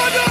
[0.00, 0.27] It's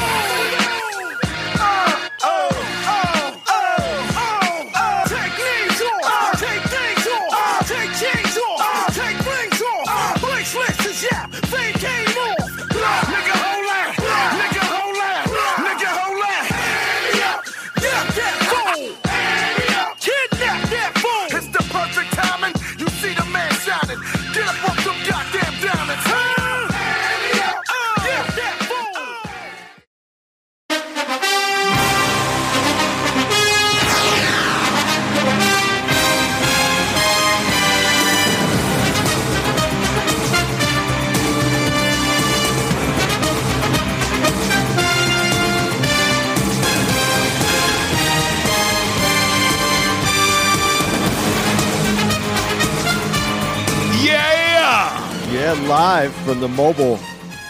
[55.68, 56.98] live from the mobile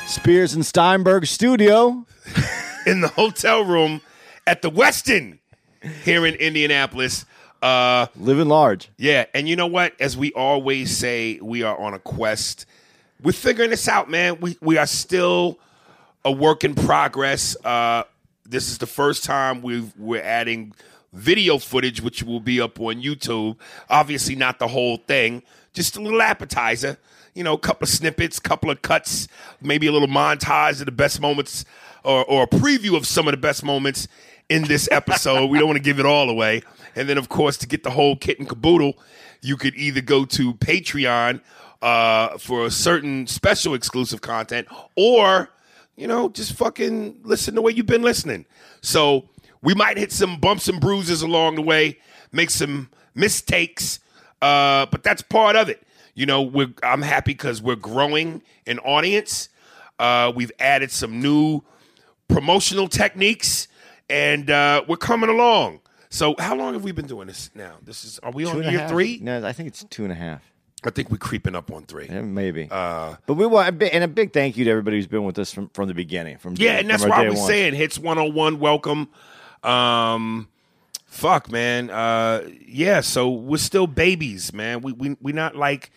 [0.07, 2.05] Spears and Steinberg studio.
[2.87, 4.01] In the hotel room
[4.47, 5.39] at the Westin
[6.03, 7.25] here in Indianapolis.
[7.61, 8.89] Uh, Living large.
[8.97, 9.93] yeah, and you know what?
[9.99, 12.65] As we always say, we are on a quest.
[13.21, 14.39] We're figuring this out, man.
[14.39, 15.59] We we are still
[16.23, 17.57] a work in progress.
[17.63, 18.03] Uh,
[18.45, 20.73] this is the first time we've, we're adding
[21.13, 23.57] video footage, which will be up on YouTube.
[23.89, 26.97] Obviously, not the whole thing, just a little appetizer.
[27.37, 29.27] You know, a couple of snippets, a couple of cuts,
[29.61, 31.65] maybe a little montage of the best moments,
[32.03, 34.07] or, or a preview of some of the best moments
[34.49, 35.45] in this episode.
[35.47, 36.63] we don't want to give it all away.
[36.95, 38.97] And then, of course, to get the whole kit and caboodle,
[39.41, 41.41] you could either go to Patreon
[41.81, 45.51] uh, for a certain special exclusive content, or
[45.95, 48.45] you know, just fucking listen the way you've been listening.
[48.81, 49.29] So
[49.61, 51.99] we might hit some bumps and bruises along the way,
[52.31, 53.99] make some mistakes,
[54.41, 55.83] uh, but that's part of it.
[56.17, 59.49] You know, we're, I'm happy because we're growing an audience.
[59.99, 61.61] Uh, we've added some new
[62.27, 63.67] promotional techniques,
[64.09, 65.79] and uh, we're coming along.
[66.09, 67.75] So, how long have we been doing this now?
[67.83, 68.89] This is are we on Two a year half?
[68.89, 69.19] three?
[69.21, 70.41] No, I think it's two and a half.
[70.83, 72.07] I think we're creeping up on three.
[72.07, 72.67] Yeah, maybe.
[72.71, 75.51] Uh, but we want, and a big thank you to everybody who's been with us
[75.51, 76.37] from, from the beginning.
[76.37, 77.47] From Yeah, and that's why was one.
[77.47, 79.09] saying hits 101, welcome.
[79.63, 80.47] Um
[81.05, 81.89] fuck, man.
[81.89, 84.81] Uh yeah, so we're still babies, man.
[84.81, 85.91] We we we not like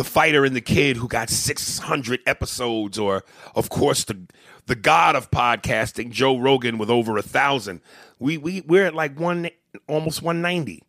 [0.00, 3.22] the fighter and the kid who got 600 episodes or
[3.54, 4.18] of course the
[4.64, 7.82] the god of podcasting, Joe Rogan with over a 1000.
[8.18, 9.50] We we we're at like one
[9.86, 10.82] almost 190.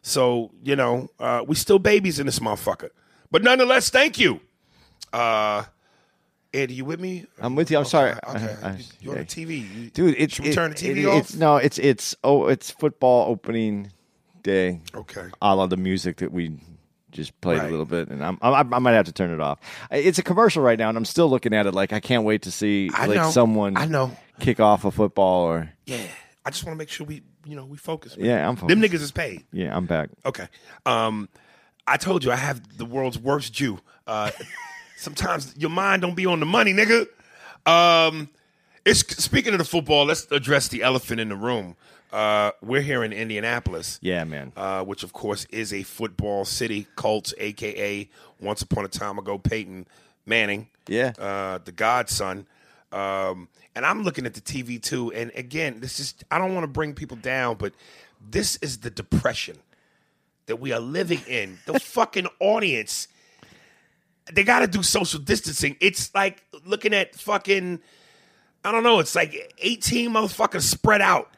[0.00, 2.88] So, you know, uh we still babies in this motherfucker.
[3.30, 4.40] But nonetheless, thank you.
[5.12, 5.64] Uh
[6.54, 7.26] Eddie, you with me?
[7.38, 7.76] I'm with you.
[7.76, 8.12] I'm sorry.
[8.12, 8.56] Okay.
[8.62, 9.92] I- I- you on the TV.
[9.92, 10.14] Dude.
[10.16, 11.18] It's it- turn the TV it- off?
[11.20, 13.92] It's, no, it's it's oh, it's football opening
[14.42, 14.80] day.
[14.94, 15.26] Okay.
[15.42, 16.56] a la the music that we
[17.14, 17.68] just played Right.
[17.68, 19.58] a little bit, and I'm, I, I might have to turn it off.
[19.90, 22.42] It's a commercial right now, and I'm still looking at it like I can't wait
[22.42, 23.30] to see I like know.
[23.30, 24.14] someone I know.
[24.40, 26.02] kick off a football or Yeah.
[26.44, 28.18] I just want to make sure we, you know, we focus.
[28.18, 28.26] man.
[28.26, 29.44] Yeah, I'm Them niggas is paid.
[29.50, 30.10] yeah, I'm back.
[30.26, 30.46] Okay.
[30.84, 31.30] Um,
[31.86, 33.78] I told you I have the world's worst Jew.
[34.06, 34.30] Uh,
[34.98, 37.06] sometimes your mind don't be on the money, nigga.
[37.66, 38.28] Um,
[38.84, 40.04] it's speaking of the football.
[40.04, 41.76] Let's address the elephant in the room.
[42.14, 43.98] Uh, we're here in Indianapolis.
[44.00, 44.52] Yeah, man.
[44.56, 48.08] uh, which of course is a football city, Colts, aka
[48.40, 49.86] once upon a time ago Peyton
[50.24, 51.12] Manning, Yeah.
[51.18, 52.46] uh, the godson.
[52.92, 56.62] Um, and I'm looking at the TV too, and again, this is I don't want
[56.62, 57.72] to bring people down, but
[58.30, 59.56] this is the depression
[60.46, 61.58] that we are living in.
[61.66, 63.08] The fucking audience,
[64.32, 65.76] they got to do social distancing.
[65.80, 67.80] It's like looking at fucking,
[68.64, 71.30] I don't know, it's like 18 motherfuckers spread out.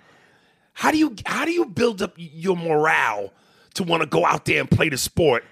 [0.77, 3.33] How do you how do you build up your morale
[3.75, 5.43] to want to go out there and play the sport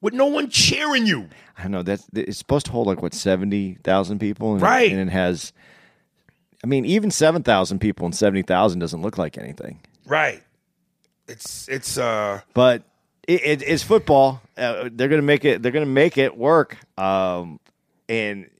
[0.00, 1.28] with no one cheering you.
[1.56, 4.90] I know that's it's supposed to hold like what seventy thousand people, and, Right.
[4.90, 5.52] And it has,
[6.64, 9.80] I mean, even seven thousand people and seventy thousand doesn't look like anything.
[10.04, 10.42] Right.
[11.28, 12.82] It's it's uh But
[13.28, 14.42] it, it, it's football.
[14.56, 15.62] Uh, they're gonna make it.
[15.62, 16.76] They're gonna make it work.
[16.98, 17.60] Um,
[18.08, 18.50] and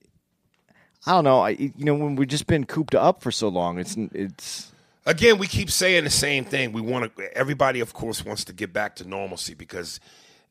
[1.05, 1.41] I don't know.
[1.41, 4.71] I you know when we've just been cooped up for so long, it's it's
[5.05, 6.71] again, we keep saying the same thing.
[6.71, 7.37] We want to.
[7.37, 9.99] Everybody, of course, wants to get back to normalcy because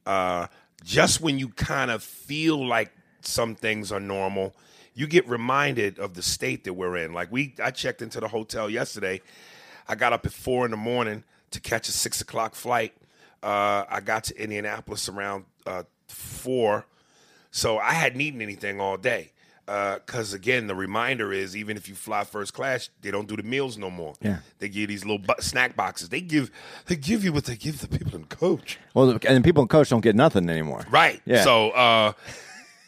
[0.07, 0.47] uh,
[0.85, 4.55] just when you kind of feel like some things are normal,
[4.95, 7.13] you get reminded of the state that we're in.
[7.13, 9.21] Like we, I checked into the hotel yesterday.
[9.89, 12.95] I got up at four in the morning to catch a six o'clock flight.
[13.43, 16.87] Uh, I got to Indianapolis around uh, four,
[17.51, 19.33] so I hadn't eaten anything all day.
[19.67, 23.43] Because again, the reminder is even if you fly first class, they don't do the
[23.43, 24.15] meals no more.
[24.21, 24.39] Yeah.
[24.59, 26.09] they give you these little bu- snack boxes.
[26.09, 26.51] They give
[26.87, 28.79] they give you what they give the people in coach.
[28.95, 30.85] well, and people in coach don't get nothing anymore.
[30.91, 31.23] Right.
[31.25, 31.45] Yeah.
[31.45, 32.13] So, uh,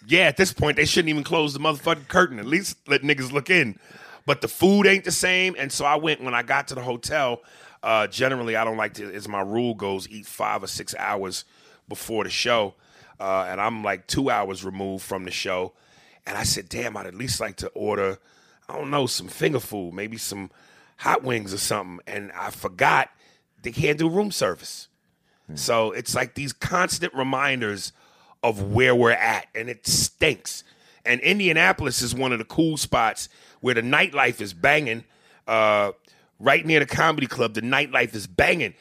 [0.06, 2.38] yeah, at this point, they shouldn't even close the motherfucking curtain.
[2.38, 3.78] At least let niggas look in.
[4.26, 5.54] But the food ain't the same.
[5.58, 7.42] And so I went, when I got to the hotel,
[7.82, 11.44] uh, generally, I don't like to, as my rule goes, eat five or six hours
[11.88, 12.74] before the show.
[13.20, 15.72] Uh, and I'm like two hours removed from the show.
[16.26, 18.18] And I said, damn, I'd at least like to order,
[18.68, 20.50] I don't know, some finger food, maybe some
[20.96, 22.00] hot wings or something.
[22.06, 23.10] And I forgot
[23.62, 24.88] they can't do room service.
[25.54, 27.92] So it's like these constant reminders
[28.42, 30.64] of where we're at, and it stinks.
[31.04, 33.28] And Indianapolis is one of the cool spots
[33.60, 35.04] where the nightlife is banging.
[35.46, 35.92] Uh,
[36.38, 38.74] right near the comedy club, the nightlife is banging.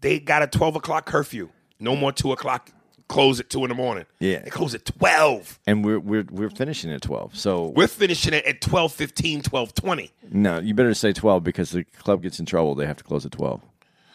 [0.00, 1.50] They got a 12 o'clock curfew.
[1.78, 2.70] No more 2 o'clock.
[3.10, 4.06] Close at 2 in the morning.
[4.20, 4.38] Yeah.
[4.40, 5.58] They close at 12.
[5.66, 7.36] And we're we're we're finishing at twelve.
[7.36, 10.10] So We're finishing it at 12 15, 12 20.
[10.30, 12.74] no, you better say twelve because the club gets in trouble.
[12.76, 13.62] They have to close at twelve.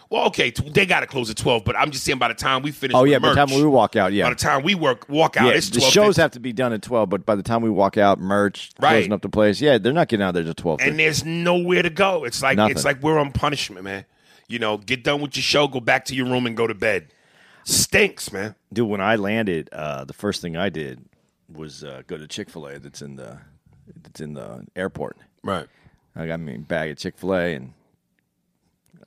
[0.09, 2.61] Well, okay, they got to close at 12, but I'm just saying by the time
[2.61, 4.25] we finish Oh yeah, by the time we walk out, yeah.
[4.25, 6.53] by the time we work walk out, yeah, it's the 12 shows have to be
[6.53, 8.91] done at twelve, but by the time we walk out, merch, Right.
[8.91, 10.79] closing up the place, yeah, they're not getting out there till twelve.
[10.81, 12.23] and there's nowhere to go.
[12.23, 12.71] It's like Nothing.
[12.75, 14.05] it's like we're on punishment, man.
[14.47, 16.75] You know, get done with your show, go back to your room, and go to
[16.75, 17.07] bed.
[17.65, 18.55] Stinks, man.
[18.71, 21.03] Dude, when I landed, uh, the first thing I did
[21.51, 22.79] was uh, go to Chick Fil A.
[22.79, 23.39] That's in the
[24.03, 25.17] that's in the airport.
[25.43, 25.67] Right.
[26.15, 27.73] I got me a bag of Chick Fil A, and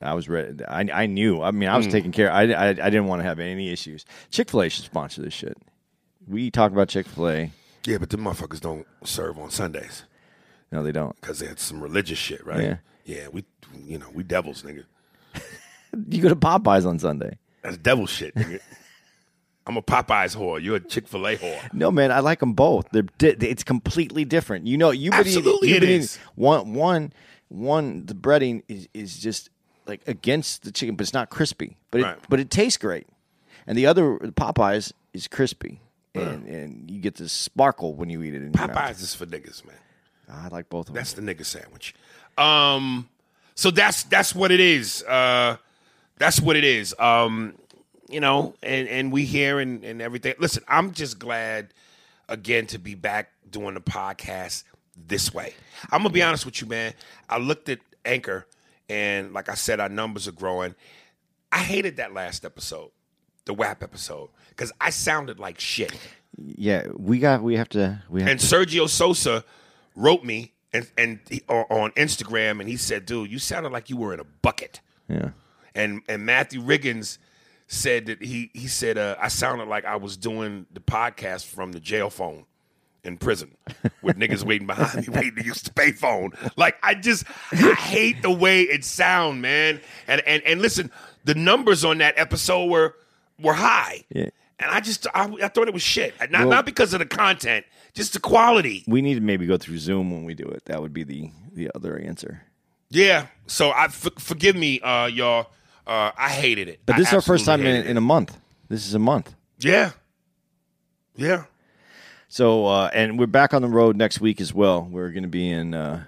[0.03, 0.65] I was ready.
[0.67, 1.41] I, I knew.
[1.41, 1.93] I mean, I was Hmm.
[1.93, 2.31] taking care.
[2.33, 4.05] I, I I didn't want to have any issues.
[4.31, 5.57] Chick Fil A should sponsor this shit.
[6.27, 7.51] We talk about Chick Fil A.
[7.87, 10.03] Yeah, but the motherfuckers don't serve on Sundays
[10.71, 11.19] No, they don't.
[11.21, 12.63] because they had some religious shit, right?
[12.63, 12.77] Yeah.
[13.07, 13.45] Yeah, we,
[13.87, 14.85] you know, we devils, nigga.
[16.11, 17.39] You go to Popeyes on Sunday.
[17.63, 18.61] That's devil shit, nigga.
[19.67, 20.63] I'm a Popeyes whore.
[20.63, 21.73] You're a Chick Fil A whore.
[21.75, 22.89] No, man, I like them both.
[22.91, 24.67] They're di- it's completely different.
[24.67, 26.19] You know, eating- Absolutely you've it eating- is.
[26.37, 27.13] one one
[27.49, 28.07] one.
[28.07, 29.51] The breading is is just
[29.87, 31.77] like against the chicken, but it's not crispy.
[31.91, 33.07] But it, but it tastes great.
[33.67, 35.81] And the other Popeyes is crispy,
[36.15, 38.41] and and you get this sparkle when you eat it.
[38.41, 38.53] In.
[38.53, 39.77] Popeyes is for niggas, man.
[40.31, 40.95] I like both of them.
[40.95, 41.95] That's the nigga sandwich.
[42.39, 43.09] Um,
[43.55, 45.03] so that's that's what it is.
[45.03, 45.57] Uh,
[46.19, 46.95] that's what it is.
[46.99, 47.55] Um,
[48.09, 50.35] you know, and and we here and and everything.
[50.39, 51.75] Listen, I'm just glad
[52.29, 54.65] again to be back doing the podcast
[54.97, 55.55] this way.
[55.91, 56.95] I'm gonna be honest with you, man.
[57.29, 58.47] I looked at Anchor,
[58.89, 60.75] and like I said, our numbers are growing.
[61.53, 62.91] I hated that last episode,
[63.45, 65.97] the WAP episode, because I sounded like shit.
[66.37, 69.45] yeah, we got we have to we have And Sergio Sosa
[69.95, 73.97] wrote me and and he, on Instagram, and he said, "Dude, you sounded like you
[73.97, 75.31] were in a bucket." yeah.
[75.75, 77.19] And and Matthew Riggins
[77.67, 81.73] said that he he said uh, I sounded like I was doing the podcast from
[81.73, 82.45] the jail phone
[83.05, 83.57] in prison
[84.03, 86.35] with niggas waiting behind me waiting to use the payphone.
[86.57, 89.81] Like I just I hate the way it sound, man.
[90.07, 90.91] And and and listen,
[91.25, 92.95] the numbers on that episode were
[93.41, 94.05] were high.
[94.11, 94.31] Yeah.
[94.61, 96.15] And I just I, I thought it was shit.
[96.31, 98.83] Not Well- not because of the content, just the quality.
[98.89, 100.65] We need to maybe go through Zoom when we do it.
[100.65, 102.43] That would be the the other answer.
[102.91, 103.27] Yeah.
[103.47, 105.51] So I f- forgive me, uh, y'all.
[105.89, 106.81] Uh, I hated it.
[106.85, 108.37] But this I is our first time in, in, a month.
[108.69, 109.35] This is a month.
[109.59, 109.93] Yeah.
[111.17, 111.45] Yeah.
[112.29, 114.83] So, uh, and we're back on the road next week as well.
[114.83, 115.73] We're going to be in.
[115.73, 116.05] Uh,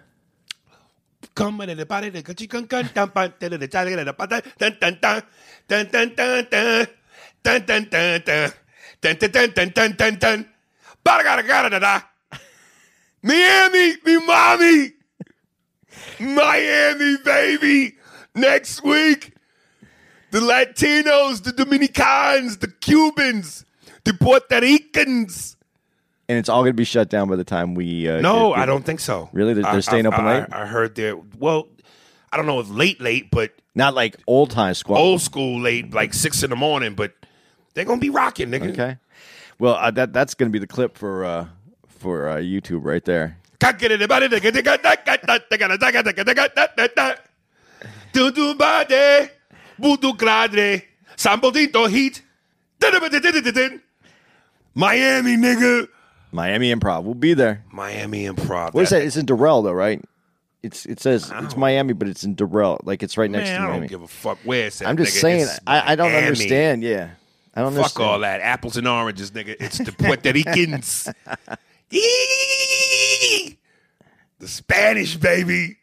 [13.23, 14.93] Miami, me mommy,
[16.21, 17.95] Miami, baby,
[18.35, 19.33] next week.
[20.31, 23.65] The Latinos, the Dominicans, the Cubans,
[24.05, 25.57] the Puerto Ricans.
[26.29, 28.09] and it's all going to be shut down by the time we.
[28.09, 29.29] Uh, No, get- I don't think so.
[29.33, 29.55] Really?
[29.55, 30.49] They're- they're staying I- open I- late?
[30.53, 31.67] I heard they're well.
[32.33, 34.99] I don't know if late, late, but Not like old time squad.
[34.99, 36.95] old school late, like six in the morning.
[36.95, 37.13] But
[37.75, 38.71] They're gonna be rocking, nigga.
[38.73, 38.97] Okay.
[39.59, 41.47] Well, uh, that that's going to be the clip for uh,
[41.89, 43.37] for uh, YouTube right there.
[48.13, 49.31] Tutu bade,
[49.81, 50.83] budu gladre,
[51.17, 52.23] sambodito heat.
[54.75, 55.89] Miami, nigga.
[56.33, 57.03] Miami Improv.
[57.05, 57.65] We'll be there.
[57.73, 58.73] Miami Improv.
[58.73, 59.03] What is that?
[59.03, 60.01] It's in Doral, though, right?
[60.63, 62.79] It's it says it's Miami, but it's in Doral.
[62.85, 63.81] Like it's right next Man, to I Miami.
[63.81, 64.89] don't give a fuck where it's at.
[64.89, 65.21] I'm just nigga.
[65.21, 65.41] saying.
[65.43, 66.27] It's I, I don't Miami.
[66.27, 66.83] understand.
[66.83, 67.11] Yeah,
[67.55, 68.09] I don't Fuck understand.
[68.11, 68.41] all that.
[68.43, 69.57] Apples and oranges, nigga.
[69.59, 71.09] It's the Puerto Ricans.
[74.39, 75.77] The Spanish, baby.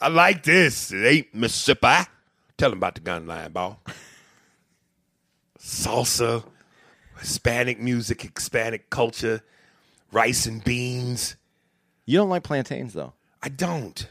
[0.00, 0.92] I like this.
[0.92, 2.06] It ain't Mississippi.
[2.60, 3.80] Tell them about the gun line, ball.
[5.58, 6.44] Salsa,
[7.18, 9.40] Hispanic music, Hispanic culture,
[10.12, 11.36] rice and beans.
[12.04, 13.14] You don't like plantains, though.
[13.42, 14.06] I don't.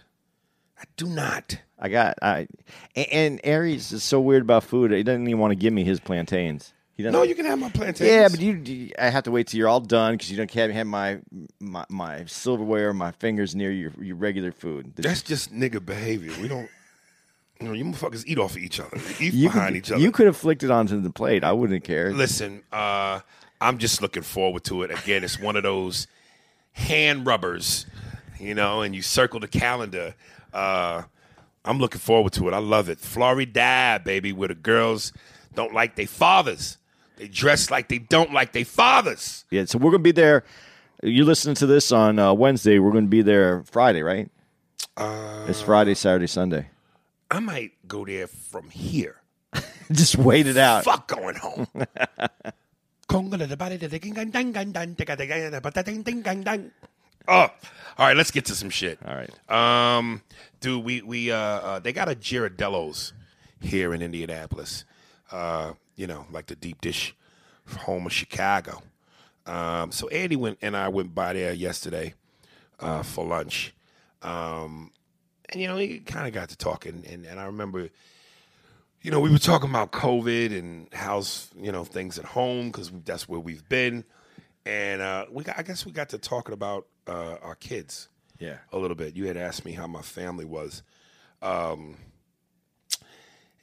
[0.80, 1.60] I do not.
[1.78, 2.48] I got I,
[2.96, 4.90] and, and Aries is so weird about food.
[4.94, 6.74] He doesn't even want to give me his plantains.
[6.98, 7.14] He doesn't.
[7.14, 8.10] No, you can have my plantains.
[8.10, 10.50] Yeah, but you, you- I have to wait till you're all done because you don't
[10.50, 11.20] can't have my,
[11.60, 14.94] my my silverware, my fingers near your your regular food.
[14.96, 16.34] That's just nigga behavior.
[16.42, 16.68] We don't.
[17.62, 18.98] You know, you motherfuckers eat off of each other.
[19.20, 20.02] Eat you behind could, each other.
[20.02, 21.44] You could have flicked it onto the plate.
[21.44, 22.14] I wouldn't care.
[22.14, 23.20] Listen, uh,
[23.60, 24.92] I'm just looking forward to it.
[24.92, 26.08] Again, it's one of those
[26.72, 27.86] hand rubbers,
[28.40, 30.16] you know, and you circle the calendar.
[30.54, 31.04] Uh,
[31.66, 32.54] I'm looking forward to it.
[32.54, 33.00] I love it.
[33.00, 35.12] Florida, baby, where the girls
[35.54, 36.78] don't like their fathers.
[37.18, 39.44] They dress like they don't like their fathers.
[39.50, 40.46] Yeah, so we're gonna be there.
[41.04, 42.80] You're listening to this on uh, Wednesday.
[42.80, 44.32] We're gonna be there Friday, right?
[44.96, 46.70] Uh, it's Friday, Saturday, Sunday.
[47.32, 49.22] I might go there from here.
[49.92, 50.84] Just wait it out.
[50.84, 51.68] Fuck going home.
[57.28, 57.48] Oh,
[57.98, 58.18] all right.
[58.18, 59.00] Let's get to some shit.
[59.06, 59.98] All right.
[59.98, 60.22] Um,
[60.60, 63.14] dude, we we uh, uh they got a Girardello's
[63.62, 64.86] here in Indianapolis.
[65.32, 67.16] Uh, you know, like the deep dish
[67.78, 68.82] home of Chicago.
[69.46, 72.14] Um, so Andy went and I went by there yesterday
[72.80, 73.74] uh, for lunch.
[74.22, 74.92] Um,
[75.52, 77.90] and you know, he kind of got to talking, and, and I remember,
[79.02, 82.92] you know, we were talking about COVID and how's you know things at home because
[83.06, 84.04] that's where we've been,
[84.66, 88.58] and uh, we got, I guess we got to talking about uh, our kids Yeah.
[88.72, 89.16] a little bit.
[89.16, 90.84] You had asked me how my family was.
[91.42, 91.98] Um,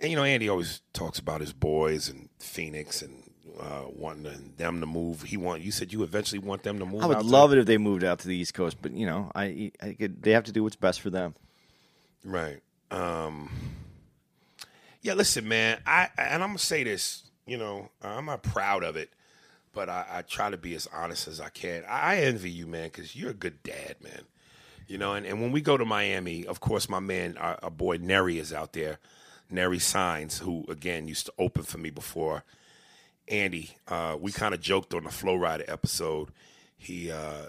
[0.00, 3.22] and you know, Andy always talks about his boys and Phoenix and
[3.60, 5.22] uh, wanting them to move.
[5.22, 7.02] He want you said you eventually want them to move.
[7.02, 8.92] I would out to- love it if they moved out to the East Coast, but
[8.92, 11.34] you know, I, I could, they have to do what's best for them.
[12.24, 12.60] Right.
[12.90, 13.50] Um,
[15.02, 15.78] yeah, listen, man.
[15.86, 17.22] I and I'm gonna say this.
[17.46, 19.10] You know, I'm not proud of it,
[19.72, 21.84] but I, I try to be as honest as I can.
[21.88, 24.22] I, envy you, man, because you're a good dad, man.
[24.88, 27.70] You know, and, and when we go to Miami, of course, my man, our, our
[27.70, 28.98] boy Neri is out there.
[29.48, 32.42] Neri Signs, who again used to open for me before
[33.28, 33.76] Andy.
[33.86, 36.30] Uh, we kind of joked on the Flow Rider episode.
[36.76, 37.46] He, uh,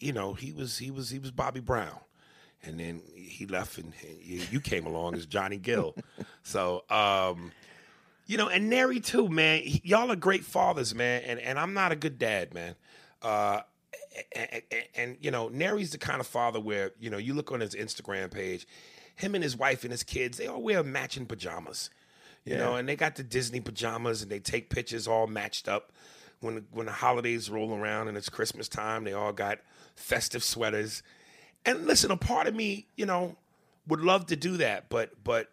[0.00, 2.00] you know, he was he was he was Bobby Brown,
[2.66, 3.92] and then he left, and
[4.22, 5.94] you you came along as Johnny Gill.
[6.42, 7.52] so, um,
[8.26, 9.62] you know, and Neri too, man.
[9.64, 12.74] Y'all are great fathers, man, and and I'm not a good dad, man.
[13.22, 13.60] Uh,
[14.34, 17.52] and, and, and you know, Neri's the kind of father where you know you look
[17.52, 18.66] on his Instagram page,
[19.16, 21.90] him and his wife and his kids, they all wear matching pajamas,
[22.44, 25.92] you know, and they got the Disney pajamas and they take pictures all matched up.
[26.40, 29.58] When when the holidays roll around and it's Christmas time, they all got
[29.96, 31.02] festive sweaters.
[31.66, 33.36] And listen, a part of me, you know,
[33.86, 35.50] would love to do that, but but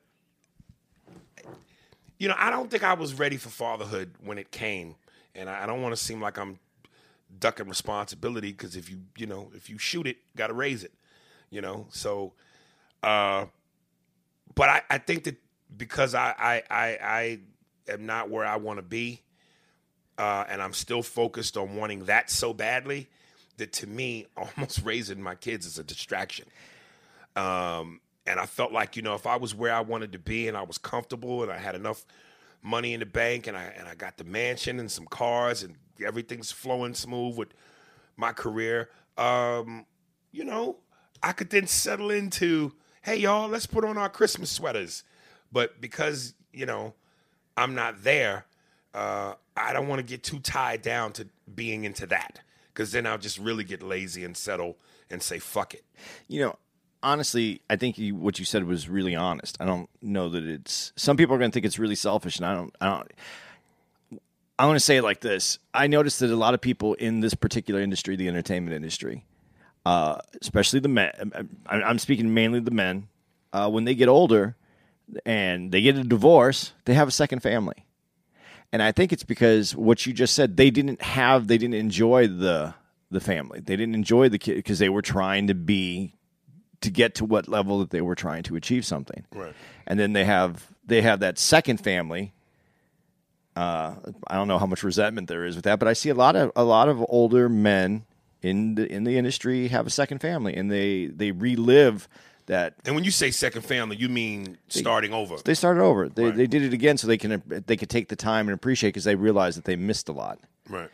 [2.18, 4.96] you know, I don't think I was ready for fatherhood when it came,
[5.34, 6.60] and I, don't want to seem like I'm
[7.40, 10.94] ducking responsibility because if you you know if you shoot it, got to raise it,
[11.50, 11.88] you know.
[11.90, 12.34] So,
[13.02, 13.46] uh,
[14.54, 15.38] but I, I think that
[15.76, 17.40] because I I I, I
[17.92, 19.22] am not where I want to be,
[20.18, 23.10] uh, and I'm still focused on wanting that so badly
[23.62, 26.46] that to me, almost raising my kids is a distraction.
[27.36, 30.48] Um, and I felt like you know if I was where I wanted to be
[30.48, 32.06] and I was comfortable and I had enough
[32.62, 35.76] money in the bank and I and I got the mansion and some cars and
[36.06, 37.54] everything's flowing smooth with
[38.18, 39.86] my career, um,
[40.32, 40.78] you know,
[41.24, 45.04] I could then settle into, hey y'all, let's put on our Christmas sweaters.
[45.52, 46.94] But because, you know,
[47.58, 48.46] I'm not there,
[48.94, 52.40] uh, I don't want to get too tied down to being into that.
[52.74, 54.78] Cause then I'll just really get lazy and settle
[55.10, 55.84] and say fuck it.
[56.28, 56.56] You know,
[57.04, 59.58] honestly, I think you, what you said was really honest.
[59.60, 60.94] I don't know that it's.
[60.96, 62.76] Some people are going to think it's really selfish, and I don't.
[62.80, 63.12] I don't.
[64.60, 65.58] I want to say it like this.
[65.74, 69.26] I noticed that a lot of people in this particular industry, the entertainment industry,
[69.88, 73.08] uh, especially the men, I'm speaking mainly the men,
[73.54, 74.56] uh, when they get older
[75.26, 77.86] and they get a divorce, they have a second family.
[78.72, 80.58] And I think it's because what you just said.
[80.58, 81.48] They didn't have.
[81.48, 82.74] They didn't enjoy the
[83.10, 83.60] the family.
[83.60, 86.16] They didn't enjoy the kid because they were trying to be
[86.82, 89.26] to get to what level that they were trying to achieve something.
[89.34, 89.54] Right.
[89.86, 92.34] And then they have they have that second family.
[93.56, 93.96] Uh,
[94.28, 96.36] I don't know how much resentment there is with that, but I see a lot
[96.36, 98.06] of a lot of older men
[98.42, 102.08] in the in the industry have a second family, and they they relive
[102.48, 105.38] that And when you say second family, you mean starting over.
[105.44, 106.10] they started over.
[106.10, 106.36] They Right.
[106.36, 109.04] they did it again so they can they could take the time and appreciate because
[109.04, 110.40] they realized that they missed a lot.
[110.70, 110.90] Right.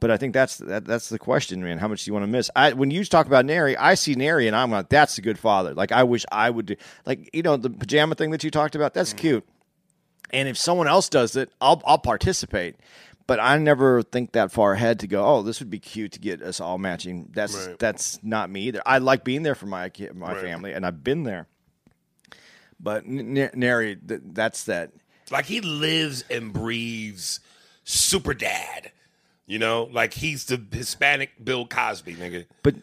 [0.00, 1.78] But I think that's that, that's the question, man.
[1.78, 2.50] How much do you want to miss?
[2.54, 5.38] I when you talk about Neri, I see Neri and I'm like, that's a good
[5.38, 5.74] father.
[5.74, 8.74] Like I wish I would do like you know the pajama thing that you talked
[8.76, 8.94] about.
[8.94, 9.18] That's Mm-hmm.
[9.18, 9.44] cute.
[10.30, 12.76] And if someone else does it, I'll I'll participate.
[13.28, 15.24] But I never think that far ahead to go.
[15.24, 17.28] Oh, this would be cute to get us all matching.
[17.32, 17.78] That's Right.
[17.78, 18.82] that's not me either.
[18.86, 20.40] I like being there for my my Right.
[20.40, 21.46] family, and I've been there.
[22.80, 24.92] But N- Neri, th- that's that.
[25.30, 27.40] Like he lives and breathes
[27.84, 28.92] super dad.
[29.46, 32.46] You know, like he's the Hispanic Bill Cosby, nigga.
[32.62, 32.76] But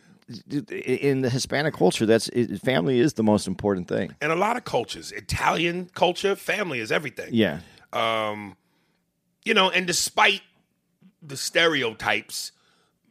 [0.71, 2.29] in the Hispanic culture, that's
[2.63, 4.15] family is the most important thing.
[4.21, 7.29] And a lot of cultures, Italian culture, family is everything.
[7.33, 7.59] Yeah.
[7.93, 8.57] Um,
[9.45, 10.41] You know, and despite
[11.21, 12.51] the stereotypes,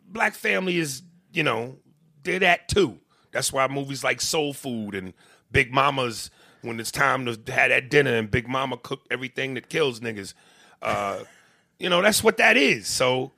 [0.06, 1.76] black family is, you know,
[2.22, 2.98] they're that too.
[3.32, 5.14] That's why movies like Soul Food and
[5.50, 6.30] Big Mama's,
[6.62, 10.34] when it's time to have that dinner and Big Mama cook everything that kills niggas,
[10.82, 11.20] uh,
[11.78, 12.86] you know, that's what that is.
[12.86, 13.32] So,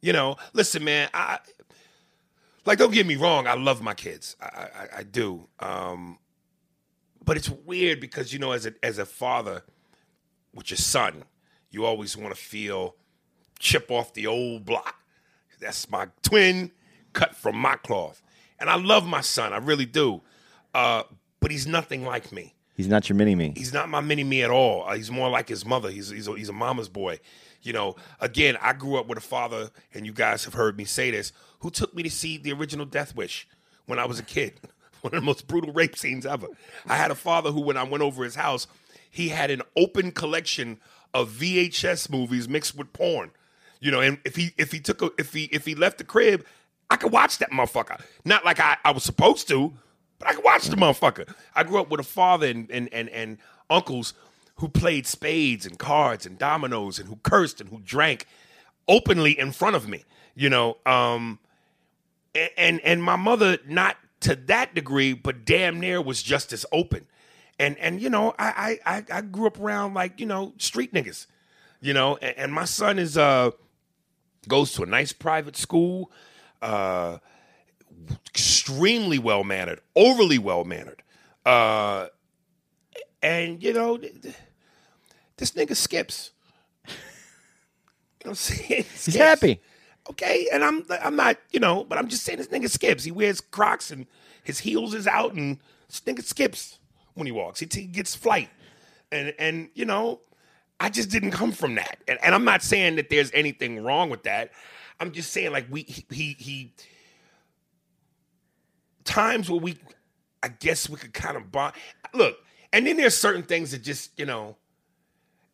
[0.00, 1.38] you know, listen, man, I
[2.64, 4.36] like don't get me wrong, I love my kids.
[4.40, 5.48] I I, I do.
[5.60, 6.18] Um,
[7.24, 9.62] but it's weird because you know, as a as a father
[10.54, 11.24] with your son,
[11.70, 12.96] you always want to feel
[13.58, 14.96] chip off the old block.
[15.60, 16.70] That's my twin
[17.12, 18.22] cut from my cloth.
[18.60, 20.22] And I love my son, I really do.
[20.74, 21.04] Uh,
[21.40, 22.54] but he's nothing like me.
[22.74, 23.54] He's not your mini me.
[23.56, 24.84] He's not my mini me at all.
[24.86, 25.90] Uh, he's more like his mother.
[25.90, 27.18] He's he's a, he's a mama's boy.
[27.62, 30.84] You know, again, I grew up with a father, and you guys have heard me
[30.84, 33.48] say this, who took me to see the original Death Wish
[33.86, 34.60] when I was a kid.
[35.00, 36.46] One of the most brutal rape scenes ever.
[36.86, 38.68] I had a father who, when I went over his house,
[39.10, 40.78] he had an open collection
[41.14, 43.30] of VHS movies mixed with porn.
[43.80, 46.04] You know, and if he if he took a if he if he left the
[46.04, 46.44] crib,
[46.90, 48.00] I could watch that motherfucker.
[48.24, 49.72] Not like I, I was supposed to,
[50.18, 51.32] but I could watch the motherfucker.
[51.54, 53.38] I grew up with a father and and and, and
[53.70, 54.14] uncles
[54.56, 58.26] who played spades and cards and dominoes and who cursed and who drank
[58.88, 60.04] openly in front of me.
[60.34, 61.38] You know, um,
[62.34, 66.66] a- and and my mother not to that degree, but damn near was just as
[66.72, 67.06] open.
[67.58, 71.26] And and you know, I I I- grew up around like you know street niggas,
[71.80, 73.50] you know, and, and my son is uh
[74.46, 76.10] goes to a nice private school,
[76.62, 77.18] uh,
[78.28, 81.02] extremely well mannered, overly well mannered,
[81.44, 82.06] uh,
[83.22, 84.34] and you know, th- th-
[85.36, 86.30] this nigga skips.
[86.86, 86.92] You
[88.26, 88.84] know I'm saying?
[89.04, 89.60] He's happy.
[90.10, 93.04] Okay, and I'm I'm not, you know, but I'm just saying this nigga skips.
[93.04, 94.06] He wears Crocs and
[94.42, 96.77] his heels is out, and this nigga skips
[97.18, 97.60] when he walks.
[97.60, 98.50] He, he gets flight,
[99.12, 100.20] and and you know,
[100.80, 104.10] I just didn't come from that, and, and I'm not saying that there's anything wrong
[104.10, 104.52] with that.
[105.00, 106.72] I'm just saying like we he he, he
[109.04, 109.76] times where we,
[110.42, 111.74] I guess we could kind of bond.
[112.14, 112.38] Look,
[112.72, 114.56] and then there's certain things that just you know,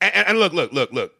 [0.01, 1.13] and, and- and look, look, look, look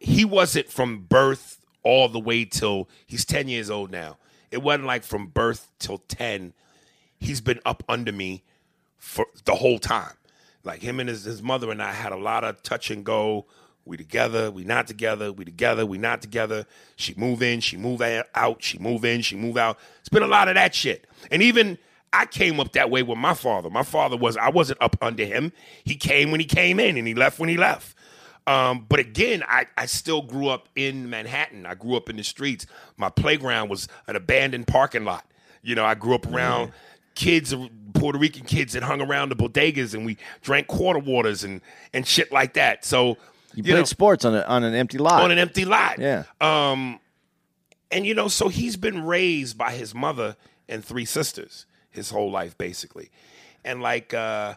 [0.00, 4.16] he wasn't from birth all the way till he's 10 years old now.
[4.50, 6.54] It wasn't like from birth till 10.
[7.18, 8.42] He's been up under me
[9.00, 10.12] for the whole time.
[10.62, 13.46] Like him and his, his mother and I had a lot of touch and go.
[13.86, 16.66] We together, we not together, we together, we not together.
[16.96, 19.78] She move in, she move out, she move in, she move out.
[19.98, 21.06] It's been a lot of that shit.
[21.30, 21.78] And even
[22.12, 23.70] I came up that way with my father.
[23.70, 25.52] My father was I wasn't up under him.
[25.82, 27.96] He came when he came in and he left when he left.
[28.46, 31.66] Um, but again, I, I still grew up in Manhattan.
[31.66, 32.66] I grew up in the streets.
[32.96, 35.24] My playground was an abandoned parking lot.
[35.62, 36.72] You know, I grew up around
[37.20, 37.54] kids,
[37.94, 41.60] Puerto Rican kids that hung around the bodegas and we drank quarter waters and,
[41.92, 42.84] and shit like that.
[42.84, 43.16] So, You,
[43.56, 45.22] you played know, sports on a, on an empty lot.
[45.22, 45.98] on an empty lot.
[45.98, 46.24] Yeah.
[46.40, 46.98] Um,
[47.90, 50.36] and you know, so he's been raised by his mother
[50.68, 53.10] and three sisters his whole life, basically.
[53.64, 54.54] And like uh,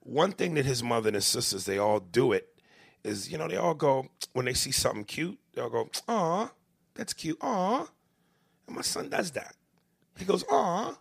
[0.00, 2.48] one thing that his mother and his sisters they all do it
[3.02, 6.50] is, you know, they all go when they see something cute, they'll go, "Aw,
[6.94, 7.86] that's cute, aw."
[8.66, 9.56] And my son does that.
[10.18, 10.94] He goes, "Aw,"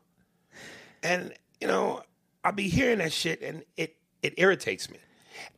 [1.04, 2.02] and you know,
[2.44, 4.98] I be hearing that shit, and it it irritates me.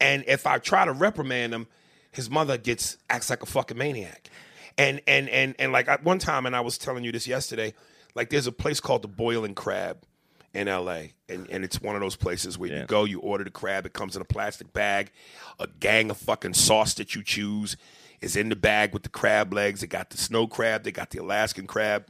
[0.01, 1.67] And if I try to reprimand him,
[2.11, 4.29] his mother gets acts like a fucking maniac.
[4.77, 7.73] And and and and like I, one time, and I was telling you this yesterday.
[8.15, 9.97] Like there's a place called the Boiling Crab
[10.53, 11.01] in LA.
[11.27, 12.79] And, and it's one of those places where Yeah.
[12.81, 15.11] you go, you order the crab, it comes in a plastic bag,
[15.59, 17.75] a gang of fucking sauce that you choose
[18.21, 19.81] is in the bag with the crab legs.
[19.81, 22.05] They got the snow crab, they got the Alaskan crab.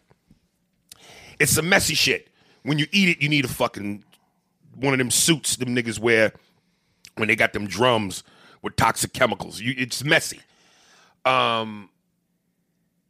[1.40, 2.30] It's some messy shit.
[2.66, 4.04] When you eat it, you need a fucking
[4.76, 6.34] one of them suits them niggas wear
[7.16, 8.24] when they got them drums
[8.64, 9.62] with toxic chemicals.
[9.62, 10.42] You, it's messy.
[11.24, 11.90] Um,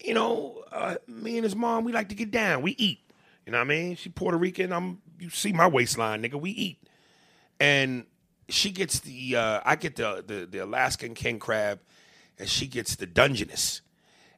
[0.04, 2.62] you know, uh, me and his mom, we like to get down.
[2.62, 3.00] We eat.
[3.46, 3.96] You know what I mean?
[3.96, 4.74] She Puerto Rican.
[4.74, 5.02] I'm.
[5.20, 6.39] You see my waistline, nigga.
[6.39, 6.84] We eat,
[7.60, 8.06] and
[8.50, 9.38] she gets the.
[9.38, 11.80] Uh, I get the, the the Alaskan king crab,
[12.38, 13.82] and she gets the Dungeness,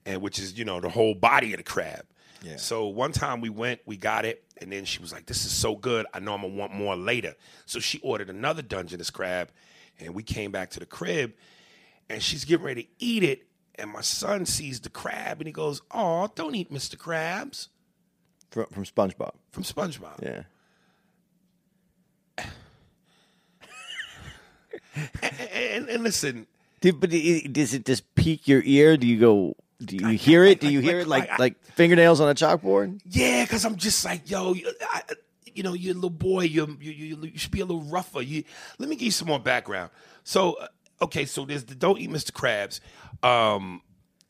[0.06, 2.06] and which is you know the whole body of the crab.
[2.42, 2.58] Yeah.
[2.58, 5.52] So one time we went, we got it, and then she was like, "This is
[5.52, 6.06] so good.
[6.14, 9.50] I know I'm gonna want more later." So she ordered another Dungeness crab,
[10.00, 11.34] and we came back to the crib,
[12.10, 15.54] and she's getting ready to eat it, and my son sees the crab, and he
[15.54, 16.96] goes, "Oh, don't eat Mr.
[16.96, 17.70] Krabs
[18.52, 19.34] from, from SpongeBob.
[19.52, 20.44] from SpongeBob." Yeah.
[25.22, 26.48] And, and, and listen,
[26.82, 28.98] Dude, but it, does it just pique your ear?
[28.98, 29.56] Do you go?
[29.84, 30.60] Do you hear it?
[30.60, 33.00] Do you hear it like like- fingernails on a chalkboard?
[33.06, 35.02] yeah, because I'm just like, yo, you- I,
[35.54, 36.44] you know, you're a little boy.
[36.44, 38.22] You're, you, you, you should be a little rougher.
[38.22, 38.44] You,
[38.78, 39.90] let me give you some more background.
[40.24, 40.68] So, uh,
[41.02, 42.32] okay, so there's the Don't Eat Mr.
[42.32, 42.80] Krabs.
[43.28, 43.82] Um,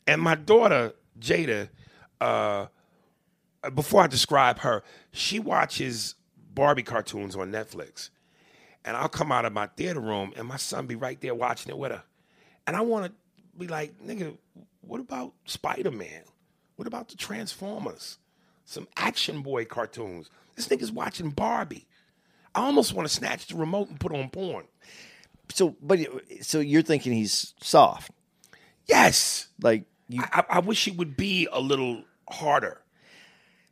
[0.06, 1.68] and my daughter, Jada,
[2.20, 2.66] uh,
[3.74, 4.82] before I describe her,
[5.12, 6.14] she watches
[6.54, 8.10] Barbie cartoons on Netflix.
[8.84, 11.70] And I'll come out of my theater room and my son be right there watching
[11.70, 12.04] it with her.
[12.66, 13.12] And I want to
[13.58, 14.36] be like, nigga,
[14.88, 16.22] what about Spider Man?
[16.76, 18.18] What about the Transformers?
[18.64, 20.30] Some action boy cartoons.
[20.56, 21.86] This nigga's watching Barbie.
[22.54, 24.64] I almost want to snatch the remote and put on porn.
[25.50, 26.00] So, but
[26.42, 28.10] so you're thinking he's soft,
[28.86, 29.48] Yes.
[29.62, 30.22] like you.
[30.24, 32.80] I, I wish he would be a little harder.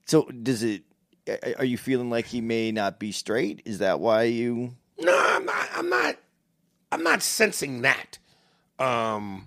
[0.06, 0.82] So does it?
[1.58, 3.60] Are you feeling like he may not be straight?
[3.64, 4.74] Is that why you?
[4.98, 5.68] No, I'm not.
[5.74, 6.16] I'm not.
[6.92, 8.18] I'm not sensing that.
[8.78, 9.46] Um,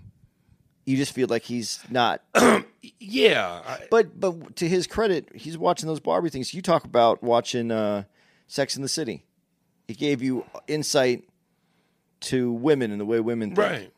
[0.89, 2.23] You just feel like he's not.
[2.99, 6.51] yeah, I- But but to his credit, he's watching those Barbie things.
[6.51, 8.05] You talk about watching uh,
[8.47, 9.23] Sex in the City.
[9.87, 11.25] It gave you insight
[12.21, 13.59] to women and the way women think.
[13.59, 13.91] right.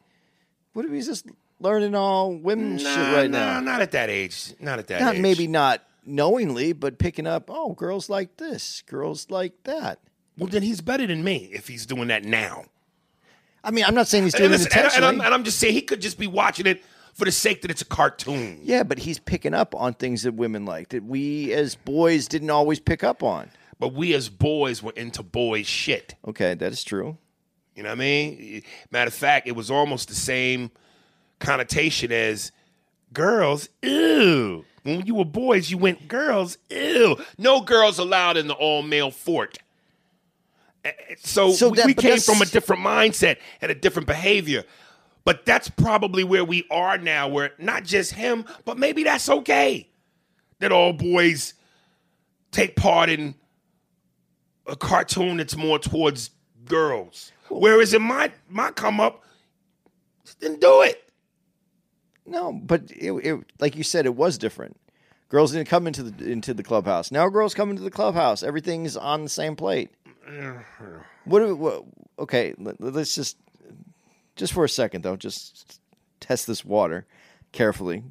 [0.74, 1.28] What if he's just
[1.62, 3.60] learning all women shit right nah, now?
[3.62, 4.54] not at that age.
[4.60, 5.22] Not at that Not age.
[5.22, 7.46] maybe not knowingly, but picking up.
[7.50, 10.00] Oh, girls like this, girls like that.
[10.38, 12.66] Well, then he's better than me if he's doing that now.
[13.64, 15.08] I mean, I'm not saying he's And, doing it and, and intentionally.
[15.08, 17.72] I'm, and I'm just saying he could just be watching it for the sake that
[17.72, 18.60] it's a cartoon.
[18.64, 22.50] yeah, but he's picking up on things that women like that we as boys didn't
[22.50, 23.52] always pick up on.
[23.80, 26.16] But we as boys were into boys shit.
[26.28, 27.18] Okay, that is true.
[27.76, 28.64] You know what I mean?
[28.92, 30.72] Matter of fact, it was almost the same
[31.40, 32.52] connotation as
[33.14, 33.70] girls.
[33.82, 34.66] Ew.
[34.84, 36.58] When you were boys, you went girls.
[36.70, 37.18] Ew.
[37.38, 39.58] No girls allowed in the all male fort.
[41.20, 44.64] So, So we, that- we came from a different mindset and a different behavior.
[45.24, 49.88] But that's probably where we are now, where not just him, but maybe that's okay.
[50.60, 51.54] That all boys
[52.52, 53.36] take part in
[54.66, 56.32] a cartoon that's more towards
[56.66, 57.32] girls.
[57.50, 59.24] Whereas in my my come up,
[60.40, 61.04] didn't do it.
[62.26, 64.80] No, but it, it, like you said, it was different.
[65.30, 67.12] Girls didn't come into the into the clubhouse.
[67.12, 68.42] Now girls come into the clubhouse.
[68.44, 69.92] Everything's on the same plate.
[71.26, 71.40] What?
[71.40, 71.84] do- what
[72.20, 73.38] okay, let, let's just
[74.36, 75.80] just for a second though, just
[76.20, 77.06] test this water
[77.52, 78.04] carefully.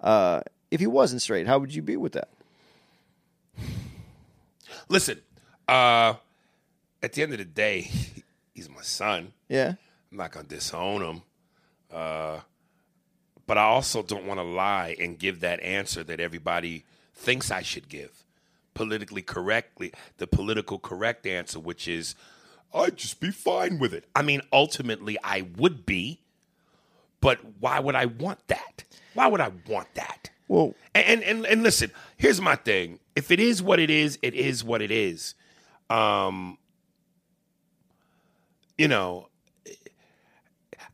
[0.00, 2.28] Uh, if he wasn't straight, how would you be with that?
[4.88, 5.20] Listen,
[5.68, 6.14] uh,
[7.02, 7.90] at the end of the day,
[8.54, 9.32] he's my son.
[9.48, 9.74] Yeah.
[10.10, 11.22] I'm not gonna disown him.
[11.92, 12.40] Uh,
[13.46, 17.62] but I also don't want to lie and give that answer that everybody thinks I
[17.62, 18.19] should give.
[18.74, 22.14] Politically correctly, the political correct answer, which is,
[22.72, 24.04] I'd just be fine with it.
[24.14, 26.20] I mean, ultimately, I would be,
[27.20, 28.84] but why would I want that?
[29.14, 30.30] Why would I want that?
[30.48, 32.98] Well, And, and and listen, here's my thing.
[33.14, 35.34] If it is what it is, it is what it is.
[35.88, 36.58] Um,
[38.76, 39.28] you know,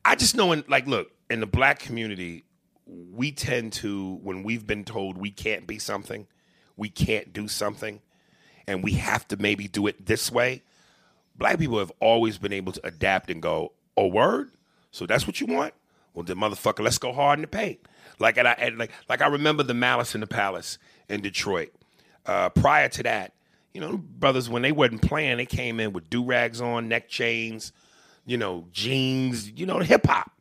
[0.04, 2.44] I just know in like look, in the black community,
[2.86, 6.26] we tend to when we've been told we can't be something,
[6.76, 8.00] we can't do something,
[8.66, 10.62] and we have to maybe do it this way.
[11.36, 14.50] Black people have always been able to adapt and go, "Oh, word!
[14.90, 15.74] So that's what you want?
[16.14, 17.80] Well, then, motherfucker, let's go hard in the paint."
[18.18, 21.72] Like, and I and like, like I remember the Malice in the Palace in Detroit.
[22.24, 23.32] Uh, prior to that,
[23.72, 27.08] you know, brothers when they wasn't playing, they came in with do rags on, neck
[27.08, 27.72] chains,
[28.24, 30.32] you know, jeans, you know, hip hop.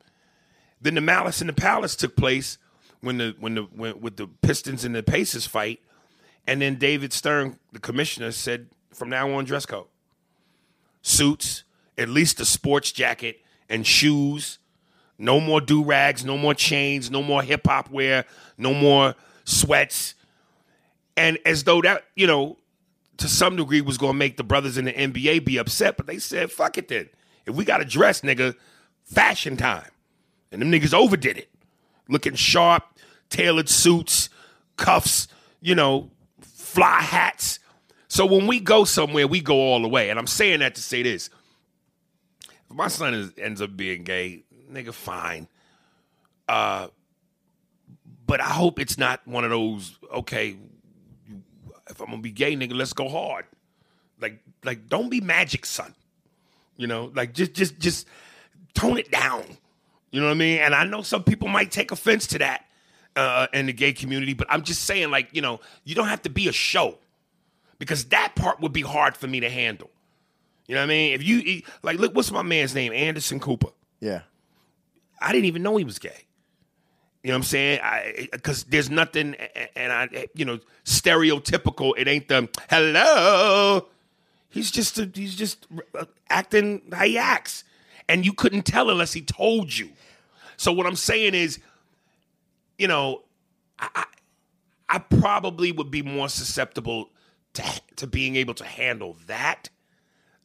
[0.81, 2.57] Then the Malice in the Palace took place
[3.01, 5.81] when the when the when, with the Pistons and the Pacers fight,
[6.47, 9.87] and then David Stern, the commissioner, said, from now on, dress code.
[11.01, 11.63] Suits,
[11.97, 14.59] at least a sports jacket and shoes.
[15.17, 18.25] No more do rags, no more chains, no more hip hop wear,
[18.57, 20.13] no more sweats.
[21.15, 22.57] And as though that, you know,
[23.17, 26.05] to some degree was going to make the brothers in the NBA be upset, but
[26.05, 27.09] they said, fuck it then.
[27.45, 28.55] If we got to dress, nigga,
[29.03, 29.89] fashion time.
[30.51, 31.49] And them niggas overdid it.
[32.09, 32.83] Looking sharp,
[33.29, 34.29] tailored suits,
[34.77, 35.27] cuffs,
[35.61, 36.11] you know,
[36.75, 37.59] fly hats.
[38.09, 40.09] So when we go somewhere, we go all the way.
[40.09, 41.29] And I'm saying that to say this.
[42.69, 45.47] If my son is, ends up being gay, nigga, fine.
[46.47, 46.89] Uh,
[48.27, 50.57] but I hope it's not one of those, okay,
[51.89, 53.45] if I'm gonna be gay, nigga, let's go hard.
[54.19, 55.93] Like, like, don't be magic, son.
[56.77, 58.07] You know, like just just just
[58.73, 59.45] tone it down.
[60.11, 60.59] You know what I mean?
[60.59, 62.64] And I know some people might take offense to that
[63.15, 66.21] uh, in the gay community, but I'm just saying, like, you know, you don't have
[66.23, 66.97] to be a show
[67.79, 69.89] because that part would be hard for me to handle.
[70.67, 71.13] You know what I mean?
[71.13, 72.91] If you like, look, what's my man's name?
[72.91, 73.69] Anderson Cooper.
[73.99, 74.21] Yeah.
[75.21, 76.25] I didn't even know he was gay.
[77.23, 77.79] You know what I'm saying?
[78.31, 79.35] Because there's nothing,
[79.75, 81.93] and I, you know, stereotypical.
[81.97, 83.87] It ain't the hello.
[84.49, 85.65] He's just a, he's just
[85.97, 87.63] uh, acting how he acts,
[88.07, 89.89] and you couldn't tell unless he told you.
[90.55, 91.59] So what I'm saying is,
[92.77, 93.23] you know,
[93.79, 94.05] I,
[94.89, 97.09] I, probably would be more susceptible
[97.53, 97.63] to
[97.97, 99.69] to being able to handle that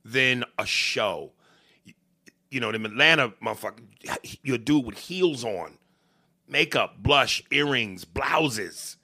[0.05, 1.33] than a show.
[2.51, 3.83] You know, in Atlanta, motherfucker,
[4.43, 5.79] you're a dude with heels on
[6.49, 8.97] makeup, blush, earrings, blouses.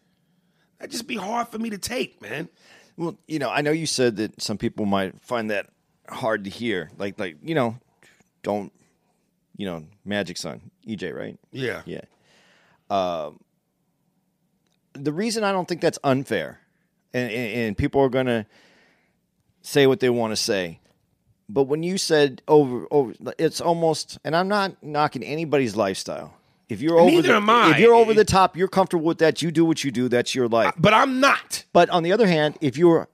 [0.79, 2.49] That'd just be hard for me to take, man.
[2.97, 5.69] Well, you know, I know you said that some people might find that
[6.09, 6.91] hard to hear.
[6.99, 7.79] Like, like you know,
[8.43, 8.73] don't,
[9.57, 11.39] you know, Magic Son, EJ, right?
[11.53, 11.83] Yeah.
[11.85, 12.03] Yeah.
[12.90, 13.40] Um,
[14.94, 16.61] the reason I don't think that's unfair,
[17.12, 18.46] and, and, and people are going to
[19.62, 20.81] say what they want to say,
[21.49, 26.35] but when you said over, over, it's almost, and I'm not knocking anybody's lifestyle.
[26.68, 27.70] If you're over, Neither the, am I.
[27.70, 29.40] if you're over the top, you're comfortable with that.
[29.40, 30.09] You do what you do.
[30.09, 30.75] That's your life.
[30.77, 31.64] But I'm not.
[31.72, 33.09] But on the other hand, if you're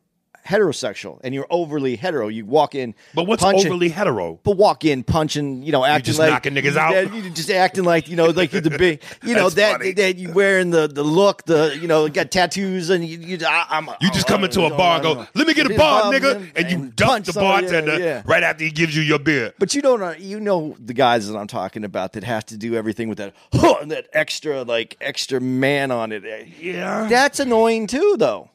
[0.46, 2.94] heterosexual and you're overly hetero, you walk in.
[3.14, 4.40] But what's punching- overly hetero?
[4.42, 6.92] But walk in punching, you know, acting just like knocking niggas out?
[6.92, 9.92] Yeah, you just acting like you know, like you're the big, you know, that funny.
[9.92, 13.66] that you wearing the the look, the you know, got tattoos, and you, you I,
[13.70, 16.12] I'm You just come into a oh, bar and go, "Let me get a bar,
[16.12, 18.22] nigga," and you dump punch the bartender yeah, yeah.
[18.24, 19.52] right after he gives you your beer.
[19.58, 22.56] But you don't know, you know the guys that I'm talking about that have to
[22.56, 26.22] do everything with that, huh, that extra like extra man on it.
[26.60, 27.08] Yeah.
[27.08, 28.50] That's annoying too, though.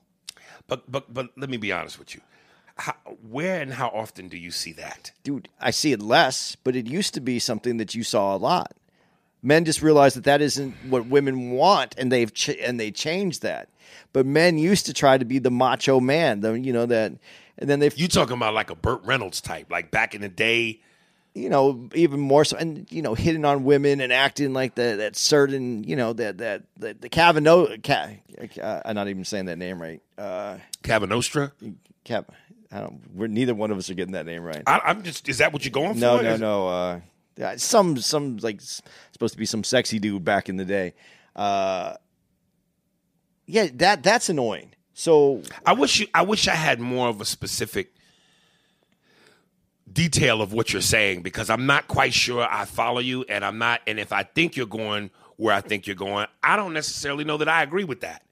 [0.67, 2.21] But but but let me be honest with you.
[2.75, 2.93] How,
[3.27, 5.11] where and how often do you see that?
[5.23, 8.37] dude, I see it less, but it used to be something that you saw a
[8.37, 8.73] lot.
[9.41, 13.41] Men just realized that that isn't what women want, and they've ch- and they changed
[13.41, 13.69] that.
[14.13, 17.13] But men used to try to be the macho man, the you know that,
[17.57, 20.29] and then they, You talking about like a Burt Reynolds type, like back in the
[20.29, 20.81] day?
[21.37, 24.97] You know, even more so, and you know, hitting on women and acting like that
[24.97, 28.17] that certain, you know, that that that the Kavanaugh, Ca-
[28.61, 30.01] uh, I'm not even saying that name right.
[30.17, 31.51] Uh, Cavanostra?
[32.05, 32.25] Cav,
[32.71, 33.01] I don't.
[33.13, 34.63] We're neither one of us are getting that name right.
[34.65, 35.29] I, I'm just.
[35.29, 36.23] Is that what you're going No, for?
[36.23, 37.01] no, no, no.
[37.39, 40.93] Uh, some, some like supposed to be some sexy dude back in the day.
[41.35, 41.93] Uh,
[43.45, 44.73] yeah, that that's annoying.
[44.93, 46.07] So I wish you.
[46.13, 47.93] I wish I had more of a specific
[49.91, 53.57] detail of what you're saying because I'm not quite sure I follow you, and I'm
[53.57, 53.81] not.
[53.87, 57.37] And if I think you're going where I think you're going, I don't necessarily know
[57.37, 58.23] that I agree with that.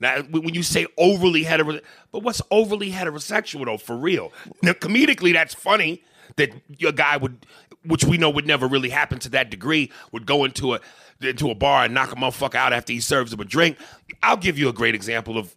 [0.00, 3.76] Now, when you say overly hetero, but what's overly heterosexual though?
[3.76, 6.02] For real, now comedically, that's funny
[6.36, 7.44] that your guy would,
[7.84, 10.80] which we know would never really happen to that degree, would go into a
[11.20, 13.76] into a bar and knock a motherfucker out after he serves him a drink.
[14.22, 15.54] I'll give you a great example of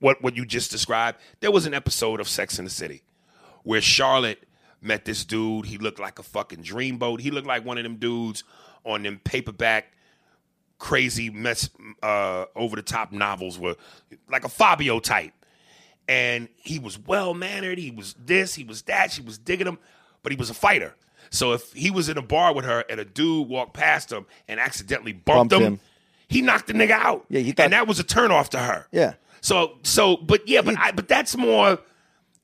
[0.00, 1.18] what what you just described.
[1.40, 3.02] There was an episode of Sex in the City
[3.62, 4.42] where Charlotte
[4.82, 5.66] met this dude.
[5.66, 7.20] He looked like a fucking dreamboat.
[7.20, 8.44] He looked like one of them dudes
[8.84, 9.92] on them paperback
[10.78, 11.70] crazy mess
[12.02, 13.76] uh, over the top novels were
[14.28, 15.32] like a Fabio type.
[16.08, 17.78] And he was well mannered.
[17.78, 19.12] He was this, he was that.
[19.12, 19.78] She was digging him,
[20.22, 20.94] but he was a fighter.
[21.30, 24.26] So if he was in a bar with her and a dude walked past him
[24.48, 25.80] and accidentally bumped, Bumped him, him.
[26.28, 27.24] he knocked the nigga out.
[27.28, 28.86] Yeah, he thought- and that was a turnoff to her.
[28.90, 29.14] Yeah.
[29.40, 31.78] So so, but yeah, but I, but that's more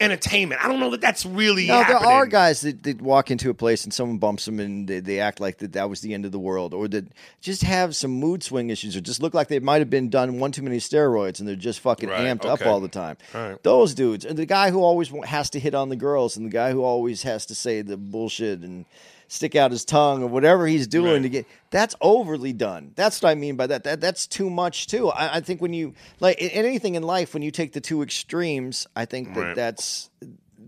[0.00, 0.64] entertainment.
[0.64, 1.66] I don't know that that's really.
[1.66, 4.86] now there are guys that, that walk into a place and someone bumps them and
[4.86, 7.06] they, they act like that that was the end of the world, or that
[7.40, 10.38] just have some mood swing issues, or just look like they might have been done
[10.38, 13.16] one too many steroids and they're just fucking Right, amped up all the time.
[13.34, 13.62] All right.
[13.62, 16.50] Those dudes, and the guy who always has to hit on the girls, and the
[16.50, 18.84] guy who always has to say the bullshit and
[19.28, 21.22] stick out his tongue or whatever he's doing Right.
[21.22, 22.92] to get that's overly done.
[22.96, 23.84] That's what I mean by that.
[23.84, 25.08] That that's too much too.
[25.10, 28.02] I, I think when you like in anything in life, when you take the two
[28.02, 29.54] extremes, I think that Right.
[29.56, 30.10] that's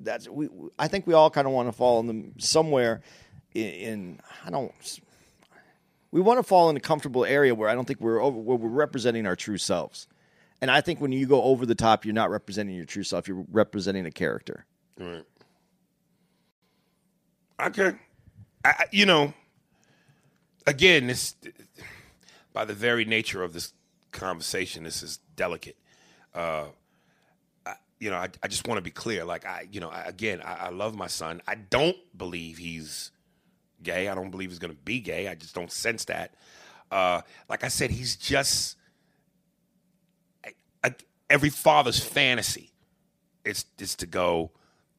[0.02, 0.48] that's we.
[0.78, 3.00] I think we all kind of want to fall in them somewhere
[3.54, 4.72] in, in I don't.
[6.12, 8.56] We want to fall in a comfortable area where I don't think we're over, where
[8.56, 10.06] we're representing our true selves.
[10.60, 13.26] And I think when you go over the top, you're not representing your true self.
[13.28, 14.66] You're representing a character.
[14.98, 15.24] Right.
[17.62, 17.92] Okay.
[18.64, 19.32] I, you know,
[20.66, 21.34] again, this
[22.52, 23.72] by the very nature of this
[24.12, 25.76] conversation, this is delicate.
[26.34, 26.66] Uh,
[27.64, 29.24] I, you know, I, I just want to be clear.
[29.24, 31.40] Like, I, you know, I, again, I, I love my son.
[31.46, 33.10] I don't believe he's
[33.82, 34.08] gay.
[34.08, 35.28] I don't believe he's going to be gay.
[35.28, 36.34] I just don't sense that.
[36.90, 38.76] Uh, like I said, he's just
[40.44, 40.94] I, I,
[41.28, 42.70] every father's fantasy
[43.44, 44.50] it's it's to go.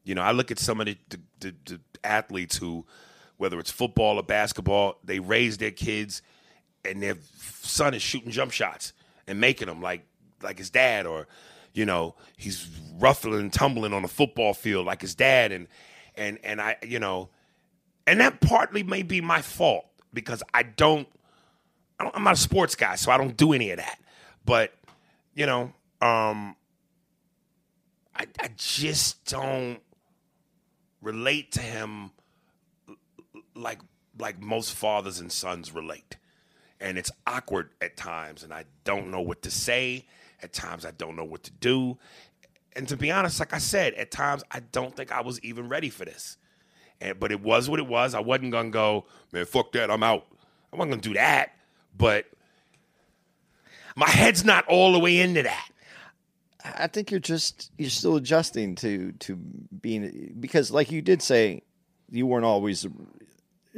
[0.04, 2.84] You know, I look at some of the, the, the, the athletes who,
[3.36, 6.22] whether it's football or basketball, they raise their kids,
[6.84, 7.16] and their
[7.62, 8.92] son is shooting jump shots
[9.26, 10.04] and making them like
[10.42, 11.26] like his dad, or
[11.72, 12.68] you know, he's
[12.98, 15.68] ruffling and tumbling on a football field like his dad, and
[16.14, 17.30] and and I, you know,
[18.06, 21.08] and that partly may be my fault because I don't,
[21.98, 23.98] I I'm not a sports guy, so I don't do any of that.
[24.44, 24.72] But
[25.34, 26.56] you know, um,
[28.14, 29.78] I, I just don't
[31.00, 32.10] relate to him
[33.62, 33.80] like
[34.18, 36.16] like most fathers and sons relate.
[36.80, 40.06] And it's awkward at times and I don't know what to say.
[40.42, 41.98] At times I don't know what to do.
[42.74, 45.68] And to be honest, like I said, at times I don't think I was even
[45.68, 46.36] ready for this.
[47.00, 48.14] And but it was what it was.
[48.14, 50.26] I wasn't gonna go, man, fuck that, I'm out.
[50.72, 51.52] I wasn't gonna do that.
[51.96, 52.26] But
[53.96, 55.68] my head's not all the way into that.
[56.64, 61.62] I think you're just you're still adjusting to to being because, like you did say,
[62.10, 62.86] you weren't always.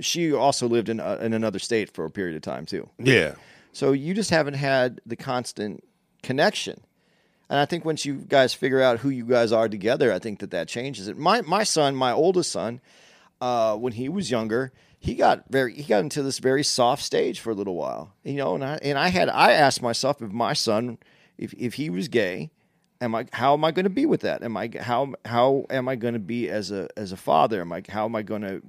[0.01, 2.89] She also lived in uh, in another state for a period of time too.
[2.99, 3.35] Yeah.
[3.73, 5.85] So you just haven't had the constant
[6.23, 6.81] connection.
[7.51, 10.39] And I think once you guys figure out who you guys are together, I think
[10.41, 11.17] that that changes it.
[11.17, 12.81] My my son, my oldest son,
[13.41, 17.41] uh, when he was younger, he got very he got into this very soft stage
[17.41, 18.55] for a little while, you know.
[18.55, 20.99] And I and I had I asked myself if my son,
[21.37, 22.51] if if he was gay,
[23.01, 24.43] am I how am I going to be with that?
[24.43, 27.61] Am I how how am I going to be as a as a father?
[27.61, 28.63] Am I how am I going to?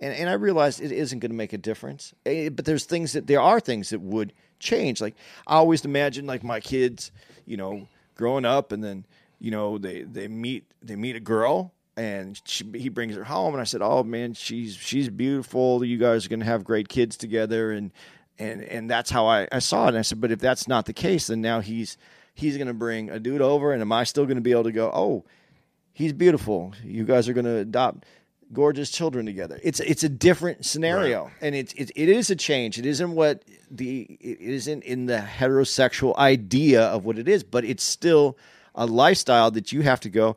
[0.00, 2.12] And and I realized it isn't going to make a difference.
[2.26, 5.00] Eh, But there's things that there are things that would change.
[5.00, 5.14] Like
[5.46, 7.10] I always imagine like my kids,
[7.46, 9.06] you know, growing up and then
[9.38, 13.54] you know they they meet they meet a girl and she, he brings her home
[13.54, 15.84] and I said, "Oh man, she's she's beautiful.
[15.84, 17.90] You guys are going to have great kids together." And
[18.38, 19.88] and and that's how I, I saw it.
[19.88, 21.96] And I said, "But if that's not the case, then now he's
[22.34, 24.64] he's going to bring a dude over, and am I still going to be able
[24.64, 24.90] to go?
[24.92, 25.24] Oh,
[25.92, 26.72] he's beautiful.
[26.84, 28.04] You guys are going to adopt
[28.52, 29.60] gorgeous children together.
[29.62, 32.78] It's it's a different scenario, and it's it, it is a change.
[32.78, 37.64] It isn't what the it isn't in the heterosexual idea of what it is, but
[37.64, 38.36] it's still
[38.74, 40.36] a lifestyle that you have to go.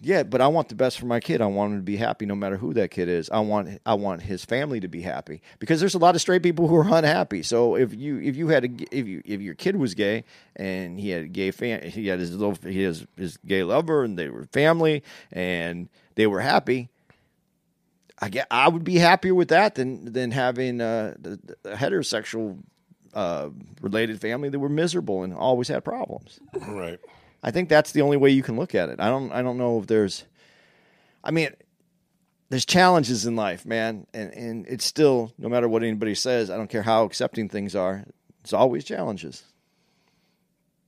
[0.00, 1.40] Yeah, but I want the best for my kid.
[1.40, 3.28] I want him to be happy, no matter who that kid is.
[3.30, 6.42] I want I want his family to be happy because there's a lot of straight
[6.42, 7.42] people who are unhappy.
[7.42, 10.24] So if you if you had a if you if your kid was gay
[10.56, 14.02] and he had a gay fan, he had his little he has his gay lover
[14.02, 16.88] and they were family and they were happy.
[18.18, 22.58] I get I would be happier with that than than having a, the heterosexual
[23.14, 23.50] uh,
[23.80, 26.40] related family that were miserable and always had problems.
[26.66, 26.98] Right.
[27.42, 29.00] I think that's the only way you can look at it.
[29.00, 30.24] I don't I don't know if there's
[31.24, 31.50] I mean
[32.50, 36.56] there's challenges in life, man, and and it's still no matter what anybody says, I
[36.56, 38.04] don't care how accepting things are,
[38.42, 39.44] it's always challenges.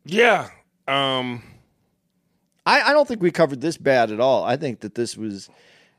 [0.05, 0.51] Yeah.
[0.87, 1.43] Um
[2.67, 4.45] I, I don't think we covered this bad at all.
[4.45, 5.51] I think that this was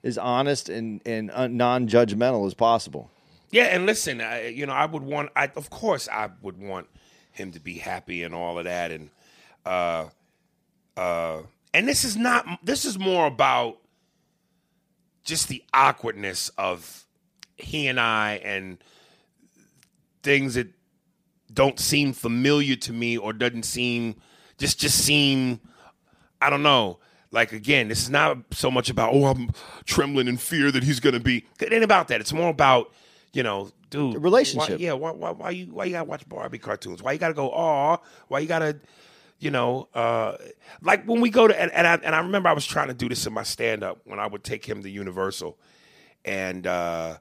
[0.03, 3.11] as honest and and uh, non-judgmental as possible.
[3.51, 6.87] Yeah, and listen, I, you know, I would want, I, of course, I would want
[7.31, 9.09] him to be happy and all of that, and
[9.65, 10.07] uh,
[10.97, 11.41] uh,
[11.73, 13.77] and this is not, this is more about
[15.23, 17.05] just the awkwardness of
[17.57, 18.77] he and I and
[20.23, 20.67] things that
[21.53, 24.15] don't seem familiar to me or doesn't seem
[24.57, 25.59] just just seem
[26.41, 26.99] I don't know.
[27.31, 29.49] Like again, this is not so much about oh I'm
[29.85, 31.45] trembling in fear that he's gonna be.
[31.59, 32.21] It ain't about that.
[32.21, 32.93] It's more about
[33.33, 34.79] you know, dude, The relationship.
[34.79, 37.03] Why, yeah, why, why, why you why you gotta watch Barbie cartoons?
[37.03, 37.97] Why you gotta go aw?
[38.27, 38.77] Why you gotta
[39.39, 40.37] you know, uh,
[40.81, 42.93] like when we go to and, and I and I remember I was trying to
[42.93, 45.57] do this in my stand up when I would take him to Universal,
[46.23, 47.17] and uh,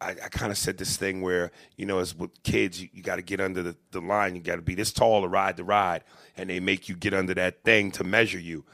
[0.00, 3.02] I, I kind of said this thing where you know, as with kids, you, you
[3.02, 4.34] got to get under the, the line.
[4.34, 6.02] You got to be this tall to ride the ride,
[6.36, 8.64] and they make you get under that thing to measure you.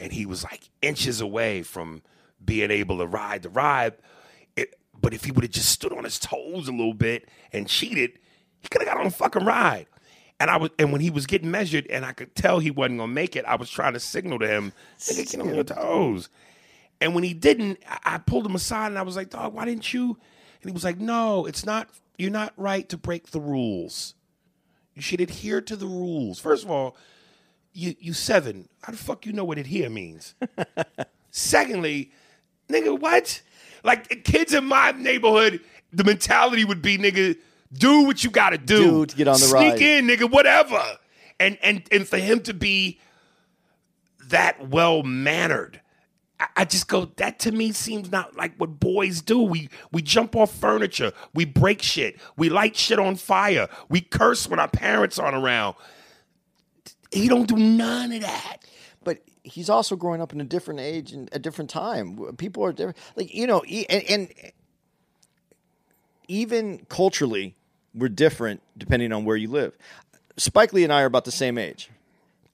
[0.00, 2.02] And he was like inches away from
[2.44, 3.94] being able to ride the ride.
[4.56, 7.68] It, But if he would have just stood on his toes a little bit and
[7.68, 8.18] cheated,
[8.60, 9.86] he could have got on a fucking ride.
[10.40, 12.98] And I was, and when he was getting measured, and I could tell he wasn't
[12.98, 16.28] gonna make it, I was trying to signal to him, "Nigga, get on your toes."
[17.00, 19.64] And when he didn't, I, I pulled him aside and I was like, "Dog, why
[19.64, 20.18] didn't you?"
[20.62, 21.88] And he was like, "No, it's not.
[22.18, 24.14] You're not right to break the rules.
[24.94, 26.38] You should adhere to the rules.
[26.38, 26.96] First of all,
[27.72, 28.68] you you seven.
[28.82, 30.34] How the fuck you know what adhere means?
[31.30, 32.12] Secondly,
[32.68, 33.42] nigga, what?
[33.82, 35.60] Like kids in my neighborhood,
[35.92, 37.36] the mentality would be, nigga,
[37.76, 39.82] do what you got to do Do to get on the Sneak ride.
[39.82, 40.82] in, nigga, whatever.
[41.40, 43.00] And and and for him to be
[44.28, 45.80] that well mannered.
[46.40, 47.06] I- I just go.
[47.16, 49.40] That to me seems not like what boys do.
[49.40, 51.12] We we jump off furniture.
[51.34, 52.18] We break shit.
[52.36, 53.68] We light shit on fire.
[53.88, 55.74] We curse when our parents aren't around.
[57.12, 58.58] He don't do none of that.
[59.04, 62.16] but he's also growing up in a different age and a different time.
[62.36, 64.34] People are different, like you know, and, and
[66.28, 67.54] even culturally,
[67.94, 69.76] we're different depending on where you live.
[70.36, 71.90] Spike Lee and I are about the same age,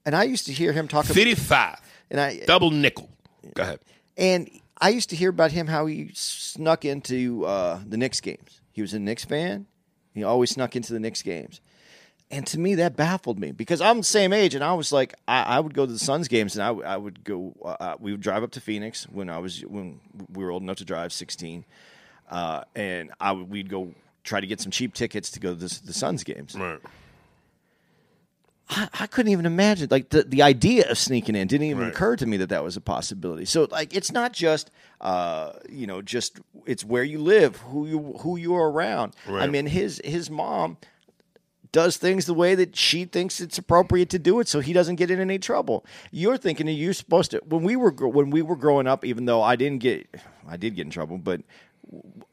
[0.05, 1.05] and I used to hear him talk.
[1.05, 1.79] about Fifty-five,
[2.11, 3.09] and I double nickel.
[3.55, 3.81] Go ahead.
[4.17, 4.51] and
[4.83, 8.61] I used to hear about him how he snuck into uh, the Knicks games.
[8.73, 9.67] He was a Knicks fan.
[10.15, 11.61] He always snuck into the Knicks games.
[12.33, 15.15] And to me, that baffled me because I'm the same age, and I was like,
[15.27, 17.55] I, I would go to the Suns games, and I would go.
[17.65, 20.01] Uh, we would drive up to Phoenix when I was when
[20.33, 21.65] we were old enough to drive, 16,
[22.31, 23.95] uh, and I would, we'd go
[24.25, 26.55] try to get some cheap tickets to go to the, the Suns games.
[26.55, 26.79] Right.
[28.69, 31.93] I, I couldn't even imagine like the, the idea of sneaking in didn't even Right.
[31.93, 33.45] occur to me that that was a possibility.
[33.45, 37.99] So like it's not just uh you know just it's where you live, who you
[38.21, 39.15] who you're around.
[39.29, 40.77] I mean his his mom
[41.73, 44.97] does things the way that she thinks it's appropriate to do it so he doesn't
[44.97, 45.85] get in any trouble.
[46.11, 49.25] You're thinking that you're supposed to when we were when we were growing up even
[49.25, 50.07] though I didn't get
[50.49, 51.41] I did get in trouble, but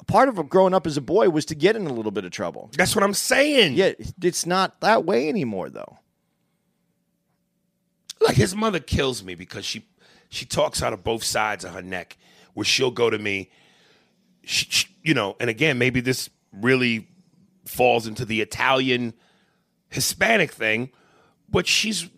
[0.07, 2.31] part of growing up as a boy was to get in a little bit of
[2.31, 2.69] trouble.
[2.77, 3.73] That's what I'm saying.
[3.73, 5.97] Yeah, it's not that way anymore though.
[8.21, 9.85] like his mother kills me because she
[10.29, 12.17] she talks out of both sides of her neck
[12.53, 13.49] where she'll go to me
[14.43, 17.07] she, she- you know and again maybe this really
[17.65, 19.13] falls into the italian
[19.89, 20.89] hispanic thing
[21.49, 22.09] but she's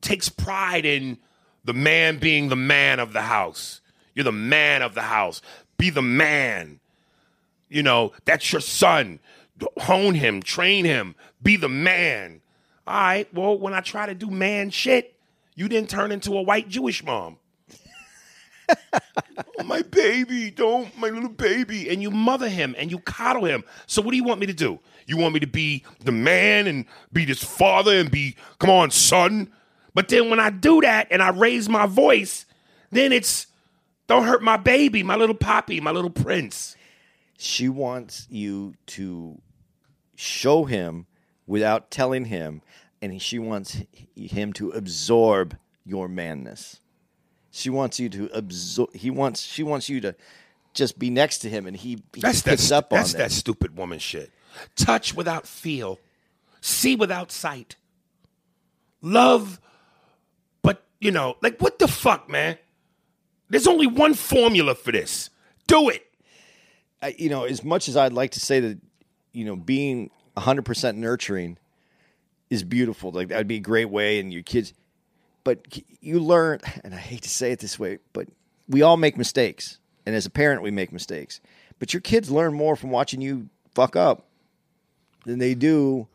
[0.00, 1.18] takes pride in
[1.64, 3.80] the man being the man of the house
[4.14, 5.40] you're the man of the house
[5.76, 6.80] be the man
[7.72, 9.20] you know that's your son.
[9.78, 12.40] Hone him train him be the man.
[12.86, 15.14] All right well when i try to do man shit
[15.54, 17.38] you didn't turn into a white jewish mom.
[18.68, 21.88] Oh, my baby don't my little baby.
[21.88, 23.64] And you mother him and you coddle him.
[23.86, 24.80] So what do you want me to do?
[25.06, 28.90] You want me to be the man and be this father and be come on
[28.90, 29.52] son?
[29.94, 32.46] But then when i do that and i raise my voice
[32.92, 33.46] then it's
[34.06, 36.76] don't hurt my baby my little poppy my little prince
[37.42, 39.40] she wants you to
[40.14, 41.06] show him
[41.46, 42.62] without telling him
[43.00, 43.82] and she wants
[44.14, 46.78] him to absorb your manness
[47.50, 50.14] she wants you to absorb he wants she wants you to
[50.74, 52.76] just be next to him and he, he That's picks that.
[52.76, 54.30] up on that's that stupid woman shit.
[54.74, 55.98] Touch without feel,
[56.60, 57.76] see without sight,
[59.02, 59.60] love,
[60.62, 62.58] but you know, like what the fuck, man?
[63.50, 65.28] There's only one formula for this.
[65.66, 66.06] Do it.
[67.02, 68.78] I, you know as much as i'd like to say that
[69.32, 71.58] you know being 100% nurturing
[72.48, 74.72] is beautiful like that would be a great way and your kids
[75.44, 75.66] but
[76.00, 78.28] you learn and i hate to say it this way but
[78.68, 81.40] we all make mistakes and as a parent we make mistakes.
[81.78, 84.26] But your kids learn more from watching you fuck up
[85.24, 86.06] than they do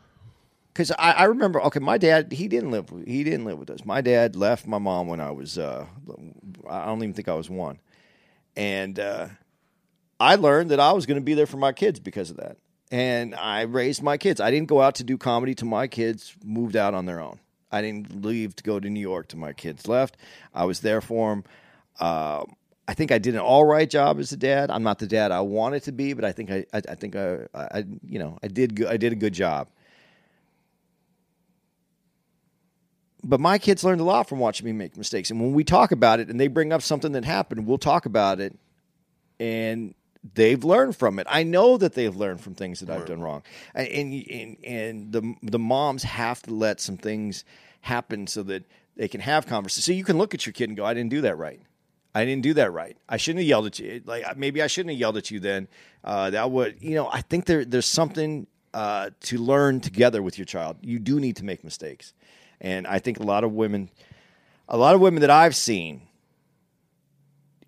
[0.73, 3.85] because I, I remember okay my dad he didn't live he didn't live with us.
[3.85, 5.85] My dad left my mom when i was uh
[6.69, 7.79] i don't even think i was one.
[8.55, 9.29] And uh
[10.19, 12.57] I learned that I was going to be there for my kids because of that.
[12.89, 14.39] And I raised my kids.
[14.39, 17.39] I didn't go out to do comedy till my kids moved out on their own.
[17.71, 20.15] I didn't leave to go to New York till my kids left.
[20.53, 21.43] I was there for them.
[21.99, 22.45] Uh,
[22.87, 24.71] I think I did an all right job as a dad.
[24.71, 27.17] I'm not the dad I wanted to be, but I think I, I, I think
[27.17, 29.67] I, I, you know, I did, I did a good job.
[33.23, 35.29] But my kids learned a lot from watching me make mistakes.
[35.29, 38.05] And when we talk about it and they bring up something that happened, we'll talk
[38.05, 38.57] about it
[39.39, 39.93] and
[40.33, 41.27] they've learned from it.
[41.29, 45.11] I know that they've learned from things that I've done wrong, and and and, and
[45.11, 47.43] the the moms have to let some things
[47.81, 48.63] happen so that
[48.95, 49.85] they can have conversations.
[49.85, 51.61] So you can look at your kid and go, "I didn't do that right.
[52.15, 52.97] I didn't do that right.
[53.07, 54.01] I shouldn't have yelled at you.
[54.05, 55.67] Like maybe I shouldn't have yelled at you then.
[56.03, 60.37] Uh, that would, you know, I think there there's something uh, to learn together with
[60.37, 60.77] your child.
[60.81, 62.13] You do need to make mistakes,
[62.59, 63.89] and I think a lot of women,
[64.67, 66.06] a lot of women that I've seen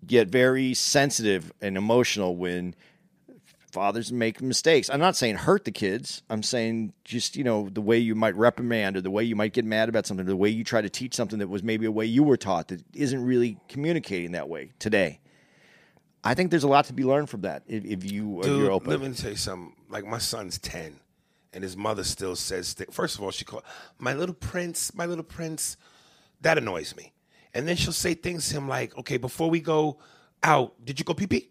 [0.06, 2.74] get very sensitive and emotional when
[3.70, 4.90] fathers make mistakes.
[4.90, 6.22] I'm not saying hurt the kids.
[6.28, 9.52] I'm saying just, you know, the way you might reprimand or the way you might
[9.52, 11.86] get mad about something, or the way you try to teach something that was maybe
[11.86, 15.20] a way you were taught that isn't really communicating that way today.
[16.22, 18.72] I think there's a lot to be learned from that if, if you Dude, you're
[18.72, 18.90] open.
[18.90, 19.74] let me tell you something.
[19.88, 21.00] Like my son's ten,
[21.52, 22.76] and his mother still says.
[22.90, 23.62] First of all, she called
[23.98, 25.76] my little prince, my little prince.
[26.42, 27.12] That annoys me.
[27.54, 29.98] And then she'll say things to him like, "Okay, before we go
[30.42, 31.48] out, did you go pee pee?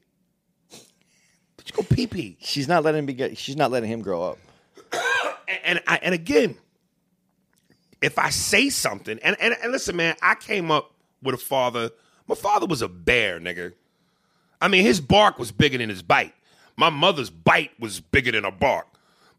[1.58, 4.02] Did you go pee pee?" she's not letting him be get, she's not letting him
[4.02, 4.38] grow up.
[5.48, 6.58] And and, I, and again,
[8.02, 11.90] if I say something, and, and and listen, man, I came up with a father.
[12.28, 13.74] My father was a bear, nigga.
[14.62, 16.34] I mean, his bark was bigger than his bite.
[16.76, 18.88] My mother's bite was bigger than her bark.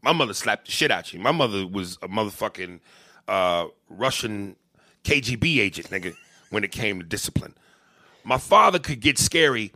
[0.01, 1.19] My mother slapped the shit out you.
[1.19, 2.79] My mother was a motherfucking
[3.27, 4.55] uh, Russian
[5.03, 6.15] KGB agent, nigga,
[6.51, 7.55] when it came to discipline.
[8.23, 9.73] My father could get scary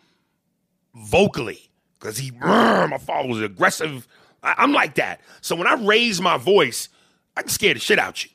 [0.93, 4.07] vocally because he, my father was aggressive.
[4.43, 5.21] I, I'm like that.
[5.41, 6.89] So when I raise my voice,
[7.35, 8.29] I can scare the shit out you.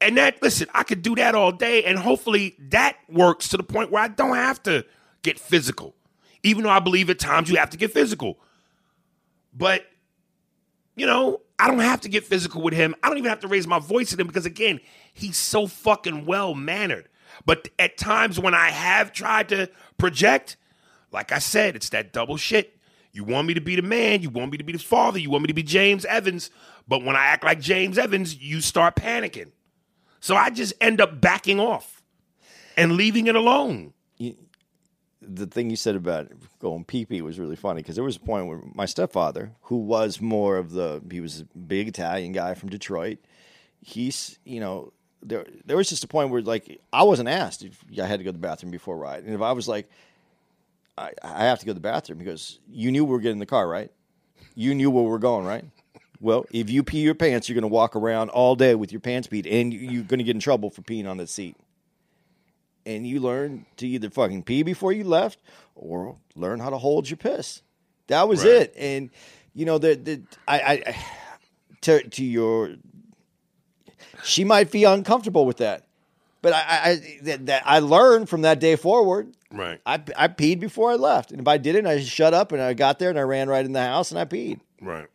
[0.00, 3.62] And that, listen, I could do that all day, and hopefully that works to the
[3.62, 4.84] point where I don't have to
[5.22, 5.94] get physical.
[6.42, 8.38] Even though I believe at times you have to get physical.
[9.54, 9.86] But,
[10.94, 12.94] you know, I don't have to get physical with him.
[13.02, 14.80] I don't even have to raise my voice at him because, again,
[15.14, 17.08] he's so fucking well mannered.
[17.46, 20.56] But at times when I have tried to project,
[21.10, 22.76] like I said, it's that double shit.
[23.12, 25.30] You want me to be the man, you want me to be the father, you
[25.30, 26.50] want me to be James Evans,
[26.88, 29.52] but when I act like James Evans, you start panicking.
[30.18, 32.02] So I just end up backing off
[32.76, 33.92] and leaving it alone.
[35.22, 38.20] the thing you said about going pee pee was really funny because there was a
[38.20, 42.54] point where my stepfather, who was more of the, he was a big Italian guy
[42.54, 43.18] from Detroit.
[43.80, 44.93] He's, you know,
[45.24, 48.24] there there was just a point where like I wasn't asked if I had to
[48.24, 49.88] go to the bathroom before ride, and if I was like,
[50.96, 53.40] I, I have to go to the bathroom because you knew we were getting in
[53.40, 53.90] the car, right?
[54.54, 55.64] You knew where we're going, right?
[56.20, 59.00] Well, if you pee your pants, you're going to walk around all day with your
[59.00, 61.56] pants peed, and you- you're going to get in trouble for peeing on the seat
[62.86, 65.38] and you learn to either fucking pee before you left
[65.74, 67.62] or learn how to hold your piss.
[68.08, 68.52] That was Right.
[68.54, 68.74] it.
[68.76, 69.10] And
[69.54, 70.06] you know, that
[70.46, 70.96] I, I
[71.82, 72.74] to to your
[74.24, 75.84] she might be uncomfortable with that.
[76.42, 79.32] But I, I I- that, that I learned from that day forward.
[79.50, 79.80] Right.
[79.86, 82.74] I, I peed before I left, and if I didn't, I shut up and I
[82.74, 84.58] got there and I ran right in the house and I peed.
[84.80, 85.06] Right.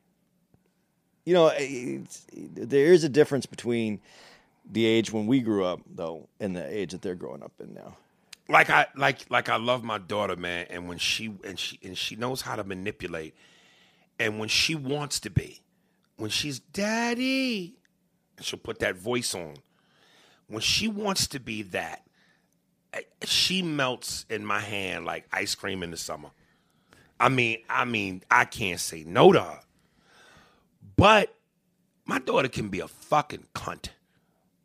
[1.25, 3.99] You know, it's, there is a difference between
[4.71, 7.73] the age when we grew up, though, and the age that they're growing up in
[7.73, 7.97] now.
[8.47, 11.97] like I like like I love my daughter, man, and when she and she and
[11.97, 13.35] she knows how to manipulate,
[14.19, 15.59] and when she wants to be,
[16.17, 17.75] when she's daddy,
[18.39, 19.55] and she'll put that voice on.
[20.47, 22.03] When she wants to be that,
[23.25, 26.29] she melts in my hand like ice cream in the summer.
[27.19, 29.59] I mean, I mean, I can't say no to her.
[30.95, 31.35] But
[32.05, 33.89] my daughter can be a fucking cunt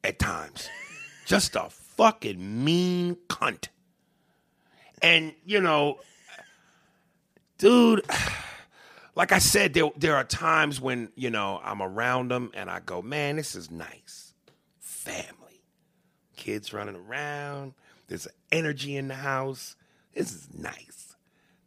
[0.05, 0.68] at times.
[1.27, 3.68] Just a fucking mean cunt.
[5.03, 5.99] And, you know,
[7.59, 8.07] dude,
[9.15, 12.81] like I said, there, there are times when, you know, I'm around them and I
[12.81, 14.35] go, man, this is nice.
[14.79, 15.62] Family.
[16.37, 17.75] Kids running around.
[18.09, 19.77] There's energy in the house.
[20.15, 21.17] This is nice.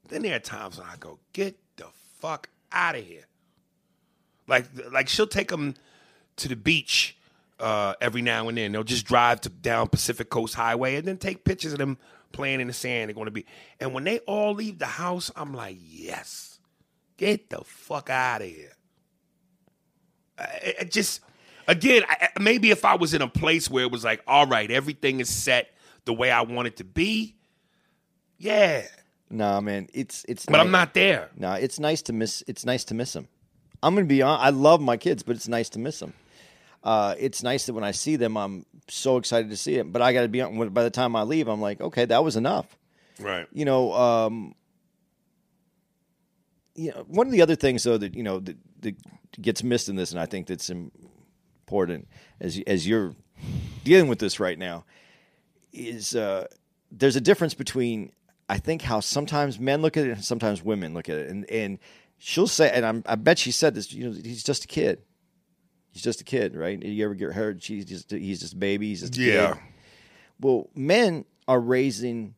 [0.10, 1.88] Then there are times when I go, get the
[2.20, 3.26] fuck out of here.
[4.48, 5.76] Like, like she'll take them
[6.38, 7.18] to the beach
[7.60, 8.72] uh, every now and then.
[8.72, 11.98] They'll just drive to down Pacific Coast Highway and then take pictures of them
[12.32, 13.10] playing in the sand.
[13.10, 13.46] They're going to be,
[13.80, 16.57] and when they all leave the house, I'm like, yes,
[17.18, 18.74] get the fuck out of here.
[20.38, 21.22] I, I just,
[21.68, 24.70] again, I, maybe if I was in a place where it was like, all right,
[24.70, 25.70] everything is set
[26.06, 27.36] the way I want it to be,
[28.38, 28.84] yeah,
[29.30, 30.46] Nah, man, it's it's.
[30.46, 31.30] but I'm not there.
[31.36, 32.44] Nah, it's nice to miss.
[32.48, 33.28] It's nice to miss them.
[33.84, 34.40] I'm gonna be on.
[34.40, 36.14] I love my kids, but it's nice to miss them.
[36.84, 39.92] Uh, it's nice that when I see them, I'm so excited to see it.
[39.92, 40.70] But I got to be on.
[40.70, 42.78] By the time I leave, I'm like, okay, that was enough.
[43.20, 43.48] Right.
[43.52, 44.56] You know, um,
[46.78, 48.96] you know, one of the other things though that you know that, that
[49.42, 52.08] gets missed in this, and I think that's important
[52.40, 53.14] as as you're
[53.84, 54.86] dealing with this right now,
[55.74, 56.48] is uh,
[56.92, 58.12] there's a difference between
[58.48, 61.50] I think how sometimes men look at it and sometimes women look at it, and
[61.50, 61.80] and
[62.20, 65.02] she'll say, and I'm, I bet she said this, you know, he's just a kid.
[65.92, 66.82] He's just a kid, right?
[66.82, 67.62] You ever get heard?
[67.64, 68.90] She's just he's just a baby.
[68.90, 69.54] He's just Yeah.
[69.54, 69.62] kid.
[70.40, 72.36] Well, men are raising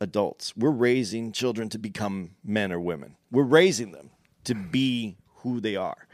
[0.00, 0.56] adults.
[0.56, 3.16] We're raising children to become men or women.
[3.30, 4.10] We're raising them
[4.44, 6.06] to be who they are.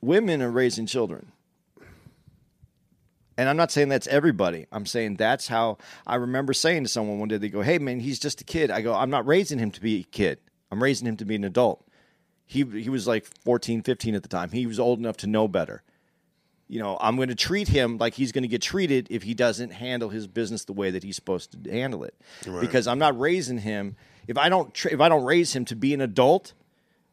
[0.00, 1.32] Women are raising children.
[3.38, 4.66] And I'm not saying that's everybody.
[4.72, 8.00] I'm saying that's how I remember saying to someone one day, they go, Hey, man,
[8.00, 8.70] he's just a kid.
[8.70, 10.38] I go, I'm not raising him to be a kid.
[10.70, 11.86] I'm raising him to be an adult.
[12.46, 14.50] He he was like 14, 15 at the time.
[14.52, 15.82] He was old enough to know better.
[16.68, 19.34] You know, I'm going to treat him like he's going to get treated if he
[19.34, 22.14] doesn't handle his business the way that he's supposed to handle it.
[22.60, 23.96] Because I'm not raising him
[24.26, 26.52] if I don't tra- if I don't raise him to be an adult,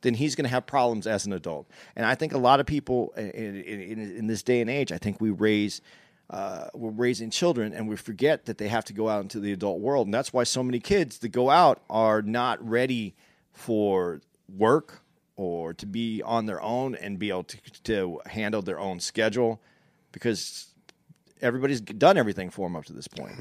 [0.01, 1.67] then he's going to have problems as an adult.
[1.95, 4.91] And I think a lot of people in, in, in, in this day and age,
[4.91, 5.81] I think we raise
[6.29, 9.51] uh, we're raising children and we forget that they have to go out into the
[9.51, 10.07] adult world.
[10.07, 13.13] And that's why so many kids that go out are not ready
[13.51, 15.02] for work
[15.35, 19.61] or to be on their own and be able to, to handle their own schedule
[20.11, 20.67] because
[21.41, 23.35] everybody's done everything for them up to this point.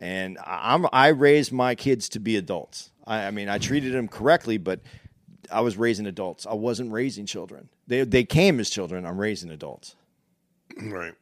[0.00, 2.90] And I- I'm I raised my kids to be adults.
[3.06, 4.80] I, I mean, I treated them correctly, but
[5.50, 6.46] I was raising adults.
[6.46, 7.68] I wasn't raising children.
[7.86, 9.04] They they came as children.
[9.06, 9.94] I'm raising adults.
[10.80, 11.14] Right.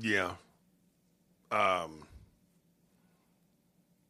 [0.00, 0.32] Yeah.
[1.50, 2.06] Um.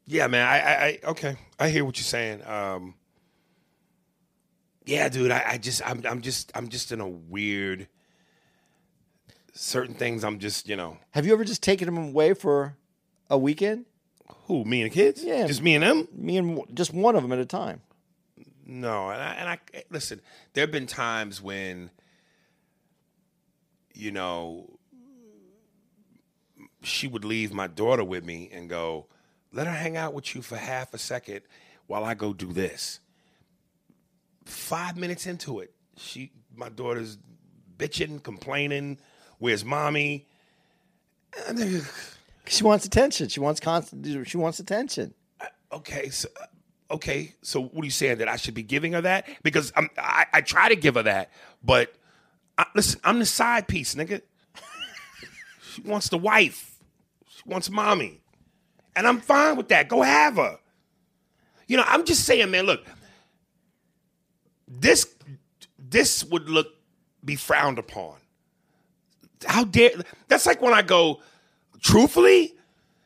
[0.07, 0.47] Yeah, man.
[0.47, 1.37] I, I, I okay.
[1.59, 2.45] I hear what you're saying.
[2.47, 2.95] Um.
[4.85, 5.30] Yeah, dude.
[5.30, 7.89] I, I just, I'm, I'm just, I'm just in a weird.
[9.55, 12.76] Certain things, I'm just, you know, Have you ever just taken them away for
[13.28, 13.85] a weekend?
[14.47, 15.22] who me and the kids?
[15.22, 15.47] Yeah.
[15.47, 16.09] just me and them.
[16.12, 17.83] Me and w- just one of them at a time.
[18.64, 19.59] No, and I, and I
[19.91, 20.22] listen.
[20.55, 21.91] There have been times when,
[23.95, 24.78] you know,
[26.83, 29.07] she would leave my daughter with me and go,
[29.53, 31.43] "Let her hang out with you for half a second
[31.87, 33.01] while I go do this."
[34.45, 37.18] Five minutes into it, she, my daughter's
[37.78, 38.99] bitching, complaining.
[39.38, 40.26] Where's mommy?
[41.49, 41.84] And
[42.47, 43.28] She wants attention.
[43.28, 44.07] She wants constant.
[44.28, 45.14] She wants attention.
[45.40, 48.93] Uh, okay, so uh, okay, so what are you saying that I should be giving
[48.93, 49.26] her that?
[49.43, 51.30] Because I'm, I I try to give her that,
[51.62, 51.95] but
[52.59, 54.22] I, listen, I'm the side piece, nigga.
[55.72, 56.78] she wants the wife,
[57.28, 58.20] she wants mommy,
[58.95, 59.88] and I'm fine with that.
[59.88, 60.59] Go have her.
[61.68, 62.66] You know, I'm just saying, man.
[62.66, 62.84] Look,
[64.81, 65.14] this
[65.79, 66.68] this would look
[67.25, 68.16] be frowned upon.
[69.47, 69.91] How dare?
[70.29, 71.20] That's like when I go,
[71.81, 72.55] truthfully,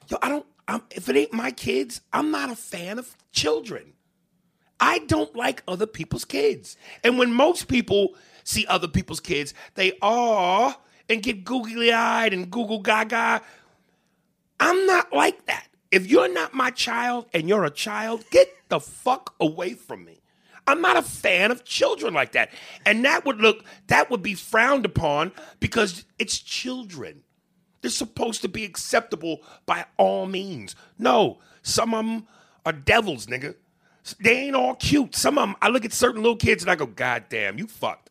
[0.08, 0.46] yo, I don't.
[0.68, 3.92] I'm, if it ain't my kids, I'm not a fan of children.
[4.80, 6.76] I don't like other people's kids.
[7.04, 8.14] And when most people
[8.44, 10.76] see other people's kids, they are
[11.08, 13.42] and get googly eyed and Google gaga.
[14.58, 15.68] I'm not like that.
[15.90, 20.20] If you're not my child and you're a child, get the fuck away from me.
[20.66, 22.50] I'm not a fan of children like that.
[22.84, 27.22] And that would look, that would be frowned upon because it's children.
[27.82, 30.74] They're supposed to be acceptable by all means.
[30.98, 32.26] No, some of them
[32.64, 33.54] are devils, nigga.
[34.20, 35.14] They ain't all cute.
[35.14, 37.66] Some of them, I look at certain little kids and I go, God damn, you
[37.66, 38.10] fucked.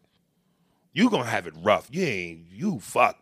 [0.94, 1.90] You gonna have it rough.
[1.92, 3.22] You ain't, you fucked.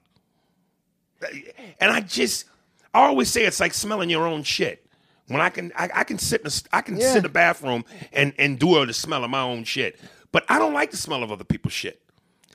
[1.80, 2.46] And I just,
[2.94, 4.83] I always say it's like smelling your own shit.
[5.28, 7.10] When I can, I, I can sit in, a, I can Yeah.
[7.12, 10.00] sit in the bathroom and endure the smell of my own shit.
[10.32, 12.02] But I don't like the smell of other people's shit.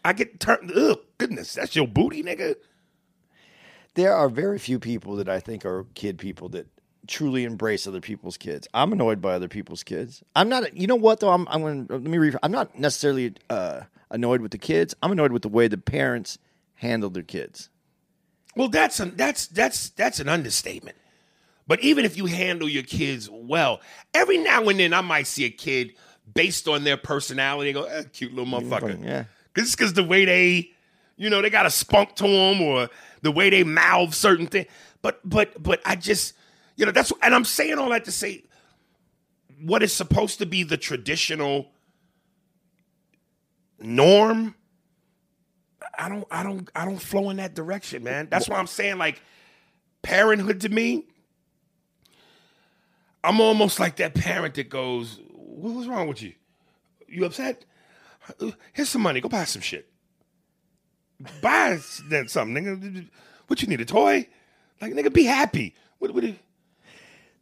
[0.04, 0.70] I get turned.
[0.76, 2.56] Ugh, goodness, that's your booty, nigga.
[3.94, 6.66] There are very few people that I think are kid people that
[7.06, 8.68] truly embrace other people's kids.
[8.74, 10.22] I'm annoyed by other people's kids.
[10.36, 10.76] I'm not.
[10.76, 11.30] You know what though?
[11.30, 11.48] I'm.
[11.48, 11.86] I'm going.
[11.88, 12.18] to Let me.
[12.18, 14.94] Re- I'm not necessarily uh, annoyed with the kids.
[15.02, 16.38] I'm annoyed with the way the parents
[16.74, 17.70] handle their kids.
[18.54, 20.96] Well, that's an that's that's that's an understatement.
[21.68, 23.80] But even if you handle your kids well,
[24.14, 25.94] every now and then I might see a kid
[26.34, 29.04] based on their personality go, eh, cute little motherfucker.
[29.04, 29.24] Yeah.
[29.54, 30.70] Just because the way they,
[31.16, 32.88] you know, they got a spunk to them or
[33.22, 34.66] the way they mouth certain things.
[35.02, 36.32] But but but I just,
[36.76, 38.44] you know, that's and I'm saying all that to say
[39.60, 41.70] what is supposed to be the traditional
[43.78, 44.54] norm.
[45.98, 48.28] I don't I don't I don't flow in that direction, man.
[48.30, 49.20] That's why I'm saying like
[50.02, 51.04] parenthood to me.
[53.24, 56.34] I'm almost like that parent that goes, "What- "What's wrong with you?
[57.08, 57.64] You upset?
[58.72, 59.20] Here's some money.
[59.20, 59.90] Go buy some shit.
[61.40, 63.08] Buy then something, nigga.
[63.46, 64.28] What you need a toy?
[64.80, 65.74] Like nigga, be happy.
[65.98, 66.12] What?
[66.12, 66.24] what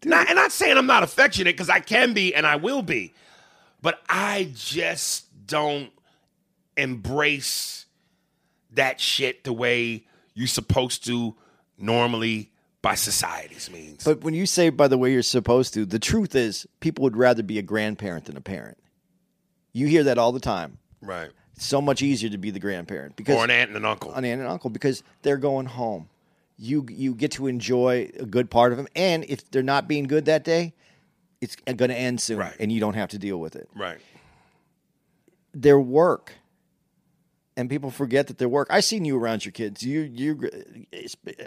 [0.04, 2.82] not, and I'm not saying I'm not affectionate because I can be and I will
[2.82, 3.12] be,
[3.82, 5.90] but I just don't
[6.76, 7.86] embrace
[8.72, 10.04] that shit the way
[10.34, 11.34] you're supposed to
[11.78, 12.52] normally
[12.82, 14.04] by society's means.
[14.04, 17.16] But when you say by the way you're supposed to, the truth is people would
[17.16, 18.78] rather be a grandparent than a parent.
[19.72, 20.78] You hear that all the time.
[21.00, 21.30] right.
[21.54, 24.12] It's so much easier to be the grandparent because Or an aunt and an uncle.
[24.12, 26.08] an aunt and uncle because they're going home.
[26.58, 30.04] You you get to enjoy a good part of them, and if they're not being
[30.04, 30.74] good that day,
[31.40, 32.54] it's going to end soon, Right.
[32.60, 33.68] and you don't have to deal with it.
[33.74, 33.98] right.
[35.54, 36.34] Their work,
[37.56, 38.68] and people forget that their work.
[38.70, 39.82] I seen you around your kids.
[39.82, 40.50] You you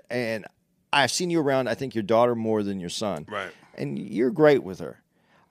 [0.09, 0.45] and
[0.91, 1.67] I've seen you around.
[1.67, 3.51] I think your daughter more than your son, Right.
[3.75, 5.01] And you're great with her.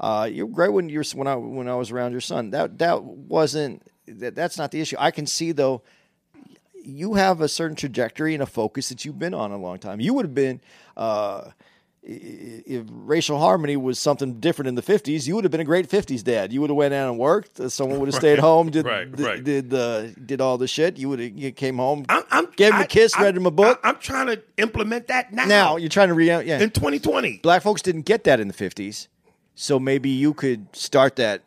[0.00, 2.50] Uh, you're great when you're when I when I was around your son.
[2.50, 4.96] That that wasn't that, that's not the issue.
[4.98, 5.82] I can see though
[6.84, 10.00] you have a certain trajectory and a focus that you've been on a long time.
[10.00, 10.60] You would have been,
[10.96, 11.50] uh,
[12.10, 15.88] if racial harmony was something different in the fifties, you would have been a great
[15.88, 16.52] fifties dad.
[16.52, 17.60] You would have went out and worked.
[17.60, 19.44] Uh, Someone would have stayed home, did right, did, right.
[19.44, 20.96] did the did all the shit.
[20.96, 23.36] You would have you came home, I'm, I'm gave him a I- kiss, I- read
[23.36, 23.78] him a book.
[23.84, 25.44] I, am trying to implement that now.
[25.44, 26.60] now you're trying to re yeah.
[26.60, 27.40] in 2020.
[27.42, 29.08] black folks didn't get that in the fifties,
[29.54, 31.42] so maybe you could start that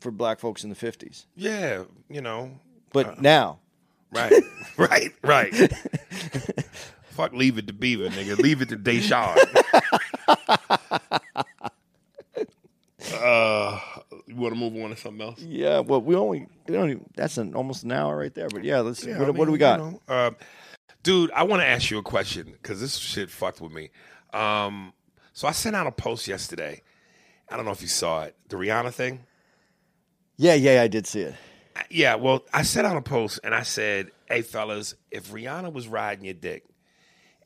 [0.00, 1.26] for black folks in the fifties.
[1.36, 2.58] Yeah, you know,
[2.92, 3.60] But now,
[4.10, 4.32] right,
[4.76, 5.52] right, right.
[7.20, 8.38] Fuck, leave it to Beaver, nigga.
[8.38, 9.36] Leave it to Deshaun.
[13.20, 13.78] uh,
[14.26, 15.38] you want to move on to something else?
[15.40, 15.80] yeah.
[15.80, 18.48] Well, we only we don't even, that's an almost an hour right there.
[18.48, 19.04] But yeah, let's.
[19.04, 19.80] Yeah, what, I what do we got?
[19.80, 20.30] you know, uh,
[21.02, 23.90] dude, I want to ask you a question because this shit fucked with me.
[24.32, 24.94] Um,
[25.34, 26.80] so I sent out a post yesterday.
[27.50, 28.34] I don't know if you saw it.
[28.48, 29.26] The Rihanna thing.
[30.38, 31.34] Yeah, yeah, I did see it.
[31.90, 35.86] Yeah, well, I sent out a post and I said, "Hey, fellas, if Rihanna was
[35.86, 36.64] riding your dick,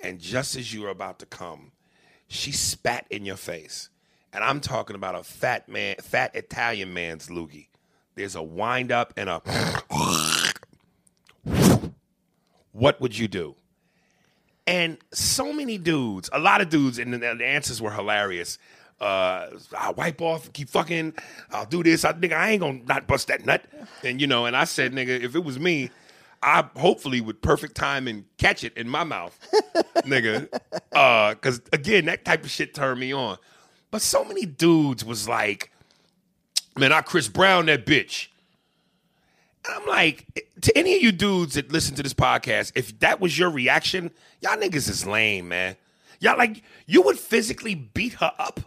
[0.01, 1.73] and just as you were about to come,
[2.29, 3.91] she spat in your face,
[4.33, 7.69] and I'm talking about a fat man, fat Italian man's loogie.
[8.15, 9.43] There's a wind up and a.
[12.73, 13.57] what would you do?
[14.67, 18.59] And so many dudes, a lot of dudes, and the, answers were hilarious.
[19.01, 21.15] Uh, I'll wipe off, keep fucking.
[21.51, 22.05] I'll do this.
[22.05, 23.65] I nigga, I ain't gonna not bust that nut.
[24.03, 25.91] And you know, and I said, nigga, if it was me,
[26.45, 29.39] I hopefully with perfect timing and catch it in my mouth,
[30.03, 30.47] nigga.
[30.93, 33.39] Uh, because again, that type of shit turned me on.
[33.91, 35.73] But so many dudes was like,
[36.77, 38.29] man, I Chris Brown that bitch.
[39.67, 43.21] And I'm like, to any of you dudes that listen to this podcast, if that
[43.21, 44.11] was your reaction,
[44.43, 45.77] y'all niggas is lame, man.
[46.21, 48.61] Y'all like, you would physically beat her up.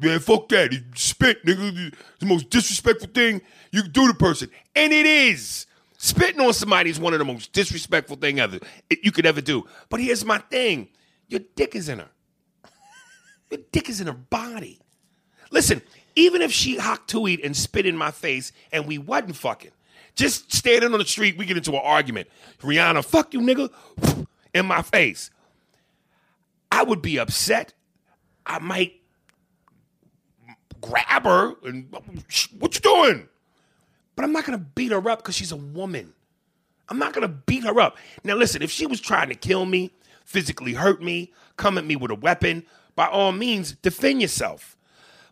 [0.00, 0.72] Man, fuck that.
[0.72, 1.88] He spit, nigga.
[1.88, 4.48] It's the most disrespectful thing you can do to a person.
[4.74, 5.66] And it is.
[6.00, 8.60] Spitting on somebody is one of the most disrespectful thing ever
[9.02, 9.66] you could ever do.
[9.88, 10.88] But here's my thing.
[11.26, 12.08] Your dick is in her.
[13.50, 14.78] Your dick is in her body.
[15.50, 15.82] Listen,
[16.14, 19.72] even if she hocked to eat and spit in my face and we wasn't fucking,
[20.14, 22.28] just standing on the street, we get into an argument.
[22.60, 23.68] Rihanna, fuck you, nigga,
[24.54, 25.30] in my face.
[26.70, 27.74] I would be upset.
[28.46, 29.00] I might
[30.80, 31.92] grab her and
[32.58, 33.28] what you doing?
[34.18, 36.12] But I'm not gonna beat her up because she's a woman.
[36.88, 37.96] I'm not gonna beat her up.
[38.24, 39.92] Now listen, if she was trying to kill me,
[40.24, 42.64] physically hurt me, come at me with a weapon,
[42.96, 44.76] by all means, defend yourself.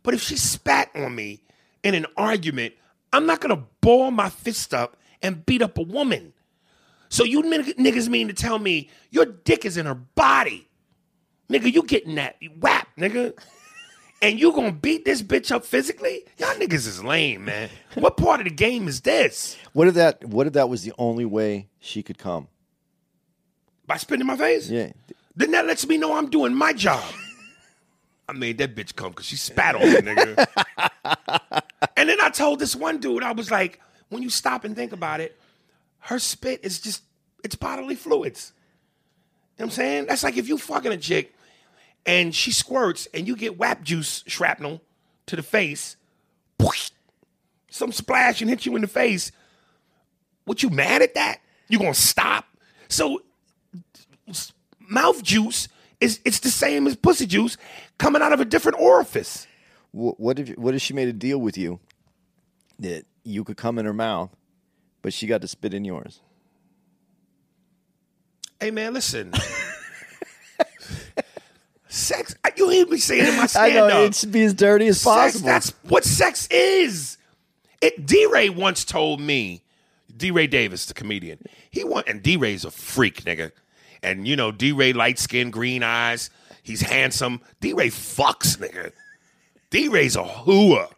[0.05, 1.43] But if she spat on me
[1.82, 2.74] in an argument,
[3.12, 6.32] I'm not gonna ball my fist up and beat up a woman.
[7.09, 10.68] So you nig- niggas mean to tell me your dick is in her body.
[11.51, 13.37] Nigga, you getting that whap, nigga.
[14.23, 16.25] And you gonna beat this bitch up physically?
[16.39, 17.69] Y'all niggas is lame, man.
[17.95, 19.57] What part of the game is this?
[19.73, 20.25] What if that?
[20.25, 22.49] What if that was the only way she could come?
[23.87, 24.69] By spitting in my face?
[24.69, 24.91] Yeah,
[25.37, 27.05] Then that lets me know I'm doing my job.
[28.29, 31.62] I made that bitch come because she spat on me, nigga.
[31.97, 34.93] and then I told this one dude, I was like, when you stop and think
[34.93, 35.39] about it,
[36.01, 37.05] her spit is just,
[37.45, 38.53] it's bodily fluids.
[39.57, 40.07] You know what I'm saying?
[40.07, 41.36] That's like if you fucking a chick
[42.07, 44.81] and she squirts and you get whap juice shrapnel
[45.27, 45.97] to the face,
[47.77, 49.31] some splash and hit you in the face.
[50.45, 51.41] What you mad at that?
[51.69, 52.47] You gonna stop?
[52.89, 53.23] So
[54.89, 55.69] mouth juice
[56.01, 57.57] is it's the same as pussy juice
[57.99, 59.47] coming out of a different orifice.
[59.93, 61.81] Wh- what if what if she made a deal with you
[62.79, 64.31] that you could come in her mouth,
[65.03, 66.21] but she got to spit in yours?
[68.61, 69.33] Hey man, listen.
[72.07, 72.35] Sex.
[72.57, 74.09] You hear me saying in my I stand know up.
[74.09, 75.47] it's be as dirty as Sex, possible.
[75.47, 77.19] that's what sex is.
[77.83, 79.63] It D Ray once told me,
[80.17, 81.39] D Ray Davis, the comedian,
[81.71, 83.53] he want and D Ray's a freak, nigga.
[84.03, 86.31] And you know, D Ray light skin, green eyes,
[86.63, 87.41] he's handsome.
[87.61, 88.93] D Ray fucks, nigga.
[89.71, 90.91] D Ray's a hooah.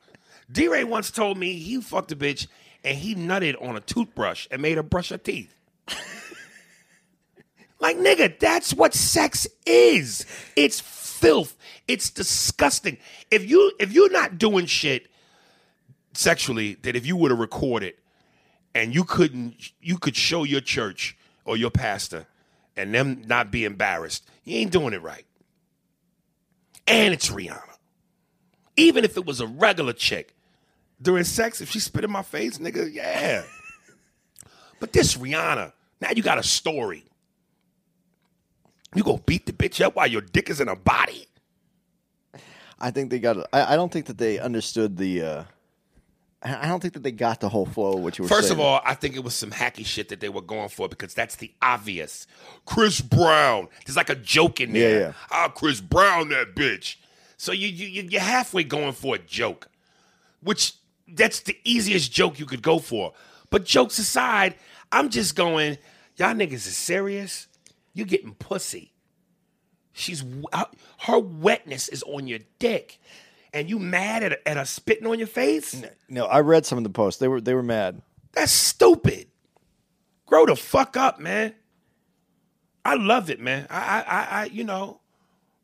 [0.52, 2.46] D Ray once told me he fucked a bitch
[2.84, 5.52] and he nutted on a toothbrush and made her brush her teeth.
[7.80, 10.26] Like, nigga, that's what sex is.
[10.56, 10.80] It's
[11.18, 11.56] filth.
[11.86, 12.98] It's disgusting.
[13.30, 15.08] If you if you're not doing shit
[16.12, 17.98] sexually that if you were to record it
[18.74, 22.26] and you couldn't you could show your church or your pastor
[22.76, 25.24] and them not be embarrassed, you ain't doing it right.
[26.86, 27.62] And it's Rihanna.
[28.76, 30.34] Even if it was a regular chick
[31.02, 33.42] during sex, if she spit in my face, nigga, yeah.
[34.80, 37.04] But this Rihanna, now you got a story.
[38.94, 41.26] You gonna beat the bitch up while your dick is in her body?
[42.80, 43.36] I think they got.
[43.52, 45.22] I, I don't think that they understood the.
[45.22, 45.44] Uh,
[46.40, 48.60] I don't think that they got the whole flow of what you were First saying.
[48.60, 51.12] of all, I think it was some hacky shit that they were going for because
[51.12, 52.28] that's the obvious.
[52.64, 53.68] Chris Brown.
[53.84, 54.92] There's like a joke in there.
[55.00, 55.12] Yeah, yeah.
[55.32, 56.96] Ah, Chris Brown, that bitch.
[57.36, 59.68] So you you- you're halfway going for a joke,
[60.40, 60.74] which
[61.08, 63.12] that's the easiest joke you could go for.
[63.50, 64.54] But jokes aside,
[64.92, 65.78] I'm just going.
[66.16, 67.46] Y'all niggas is serious.
[67.98, 68.92] You getting pussy.
[69.92, 73.00] She's her- wetness is on your dick,
[73.52, 75.82] and you mad at at her spitting on your face.
[76.08, 77.18] no, I read some of the posts.
[77.18, 78.00] They were they were mad.
[78.34, 79.26] That's stupid.
[80.26, 81.54] Grow the fuck up, man.
[82.84, 83.66] I love it, man.
[83.68, 85.00] I, I, I, I you know,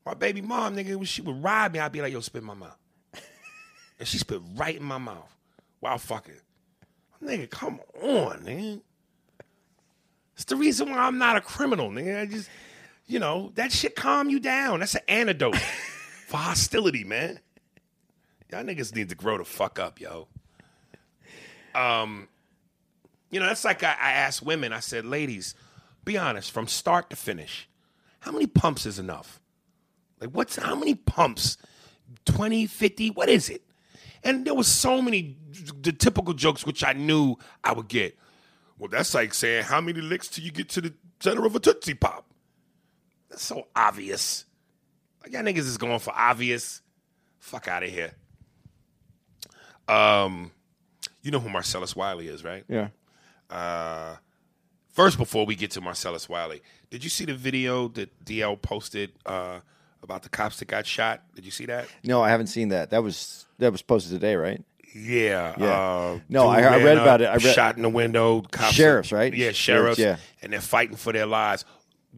[0.05, 2.47] my baby mom, nigga, when she would ride me, I'd be like, yo, spit in
[2.49, 2.77] my mouth.
[4.01, 5.33] and she spit right in my mouth
[5.79, 6.35] while fucking.
[7.23, 8.83] Nigga, come on, man.
[10.35, 12.21] It's the reason why I'm not a criminal, nigga.
[12.23, 12.51] I just,
[13.07, 14.81] you know, that shit calm you down.
[14.81, 15.57] That's an antidote
[16.27, 17.41] for hostility, man.
[18.51, 20.29] Y'all niggas need to grow the fuck up, yo.
[21.75, 22.29] Um,
[23.31, 25.55] You know, that's like I, I asked women, I said, ladies,
[26.05, 27.69] be honest, from start to finish,
[28.21, 29.41] how many pumps is enough?
[30.21, 31.57] Like, what's how many pumps?
[32.27, 33.63] 20, 50, what is it?
[34.23, 35.37] And there was so many
[35.81, 38.17] the typical jokes which I knew I would get.
[38.85, 41.59] Well, that's like saying, how many licks till you get to the center of a
[41.59, 42.27] Tootsie Pop?
[43.31, 44.45] That's so obvious.
[45.23, 46.83] Like, y'all niggas is going for obvious.
[47.39, 48.13] Fuck out of here.
[49.89, 50.51] Um,
[51.23, 52.63] you know who Marcellus Wiley is, right?
[52.69, 52.89] Yeah.
[53.49, 54.17] Uh,
[54.93, 56.61] First, before we get to Marcellus Wiley,
[56.91, 59.61] did you see the video that DL posted uh,
[60.03, 61.23] about the cops that got shot?
[61.35, 61.89] Did you see that?
[62.05, 62.91] No, I haven't seen that.
[62.91, 64.63] That was that was posted today, right?
[64.95, 65.55] Yeah.
[65.59, 65.67] Yeah.
[65.67, 67.25] Uh, No, I- I read up, about it.
[67.27, 68.43] I read- shot in the window.
[68.43, 69.35] Cops Sheriffs, right?
[69.35, 70.17] Yeah, Sheriffs, yeah.
[70.41, 71.65] And they're fighting for their lives.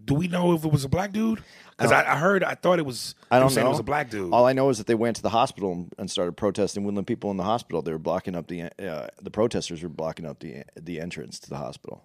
[0.04, 1.42] Do we know if it was a black dude?
[1.70, 3.14] Because I, I heard, I thought it was.
[3.30, 3.68] I don't saying know.
[3.68, 4.32] It was a black dude.
[4.32, 6.84] All I know is that they went to the hospital and- started protesting.
[6.84, 9.88] When the people in the hospital, they were blocking up the uh, the protesters were
[9.90, 12.04] blocking up the the entrance to the hospital,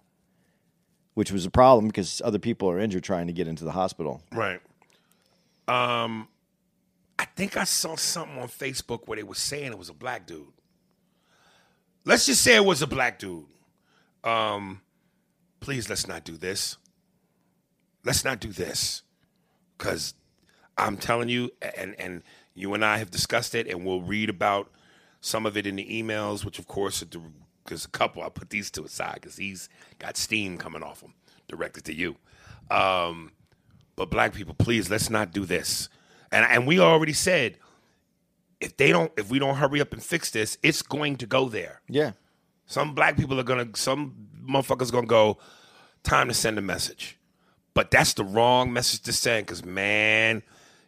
[1.14, 4.22] which was a problem because other people are injured trying to get into the hospital.
[4.32, 4.60] Right.
[5.68, 6.28] Um,
[7.18, 10.26] I think I saw something on Facebook where they were saying it was a black
[10.26, 10.46] dude.
[12.04, 13.44] Let's just say it was a black dude.
[14.24, 14.80] Um,
[15.60, 16.76] please let's not do this.
[18.04, 19.02] Let's not do this,
[19.78, 20.14] because
[20.76, 22.22] I'm telling you, and and
[22.54, 24.70] you and I have discussed it, and we'll read about
[25.20, 27.04] some of it in the emails, which of course,
[27.66, 28.22] there's a couple.
[28.22, 29.68] I'll put these to aside because he's
[30.00, 31.14] got steam coming off him,
[31.46, 32.16] directed to you.
[32.70, 33.30] Um,
[33.94, 35.88] but black people, please let's not do this.
[36.32, 37.58] And and we already said
[38.62, 41.48] if they don't if we don't hurry up and fix this, it's going to go
[41.50, 41.82] there.
[41.88, 42.12] Yeah,
[42.66, 44.14] Some black people are gonna some
[44.48, 45.38] motherfuckers gonna go,
[46.04, 47.18] time to send a message.
[47.74, 50.42] But that's the wrong message to send because man,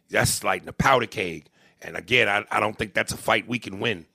[0.09, 1.47] that's like the powder keg.
[1.81, 4.05] And again, I, I don't think that's a fight we can win.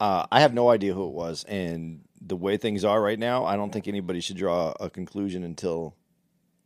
[0.00, 3.44] uh, I have no idea who it was, and the way things are right now,
[3.46, 5.94] I don't think anybody should draw a conclusion until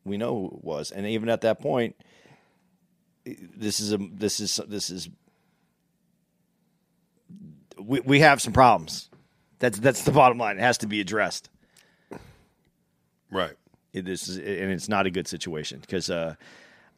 [0.04, 0.90] we know who it was.
[0.92, 1.96] And even at that point,
[3.24, 5.08] this is a this is this is
[7.80, 9.10] we we have some problems.
[9.58, 10.58] That's that's the bottom line.
[10.58, 11.50] It has to be addressed.
[13.30, 13.54] Right.
[13.92, 16.34] It is, and it's not a good situation because uh,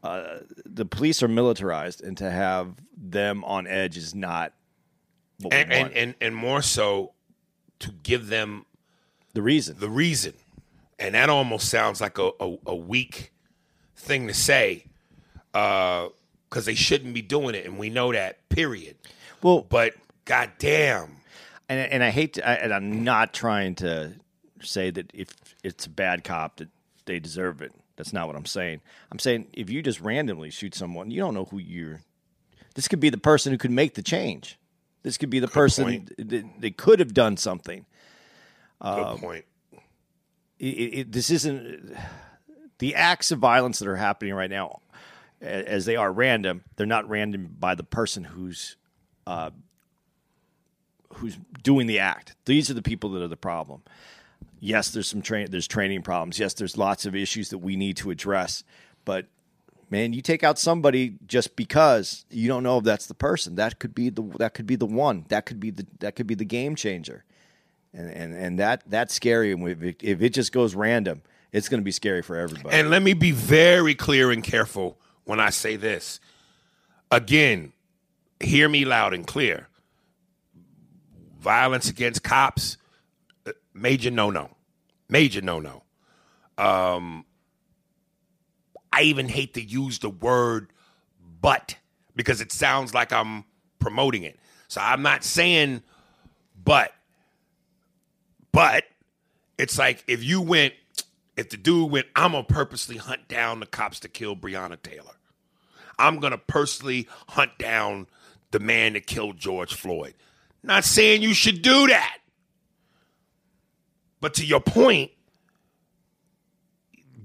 [0.03, 4.53] uh, the police are militarized, and to have them on edge is not
[5.51, 7.13] And and, and and more so
[7.81, 8.65] to give them
[9.35, 9.79] the reason.
[9.79, 10.33] the reason.
[10.99, 13.33] And that almost sounds like a, a, a weak
[13.97, 14.87] thing to say
[15.53, 17.67] because they shouldn't be doing it.
[17.67, 18.97] And we know that, period.
[19.43, 19.95] well, But
[20.27, 21.17] goddamn.
[21.69, 24.13] and and I hate to, I, and I'm not trying to
[24.61, 25.29] say that if
[25.65, 26.69] it's a bad cop that
[27.07, 27.73] they deserve it.
[27.97, 28.83] That's not what I'm saying.
[29.11, 32.03] I'm saying if you just randomly shoot someone, you don't know who you're.
[32.75, 34.59] This could be the person who could make the change.
[35.03, 36.13] This could be the person point.
[36.19, 37.87] that, that could have done something.
[38.83, 39.45] Good point.
[40.59, 41.97] it, it, this isn't
[42.79, 44.81] the acts of violence that are happening right now
[45.41, 48.77] as they are random they're not random by the person who's
[49.27, 49.51] uh,
[51.15, 53.83] who's doing the act these are the people that are the problem
[54.61, 57.97] yes there's some train there's training problems yes there's lots of issues that we need
[57.97, 58.65] to address
[59.05, 59.27] but
[59.91, 63.79] man you take out somebody just because you don't know if that's the person that
[63.79, 66.35] could be the that could be the one that could be the that could be
[66.35, 67.25] the game changer
[67.97, 69.53] and and, and that that's scary.
[69.53, 72.77] And if it, if it just goes random, it's going to be scary for everybody.
[72.77, 76.21] And let me be very clear and careful when I say this.
[77.11, 77.73] Again,
[78.41, 79.69] hear me loud and clear.
[81.47, 82.77] Violence against cops,
[83.47, 84.51] uh, major no no.
[85.09, 85.85] Major no no.
[86.59, 87.25] Um,
[88.93, 90.73] I even hate to use the word
[91.41, 91.77] but
[92.17, 93.45] because it sounds like I'm
[93.79, 94.41] promoting it.
[94.67, 95.85] So I'm not saying,
[96.65, 96.91] but,
[98.51, 98.83] but
[99.57, 100.75] it's like if you went,
[101.37, 105.15] if the dude went, I'm gonna purposely hunt down the cops to kill Breonna Taylor.
[105.97, 108.09] I'm gonna personally hunt down
[108.51, 110.15] the man that killed George Floyd.
[110.67, 112.19] Not saying you should do that.
[114.21, 115.13] But to your point,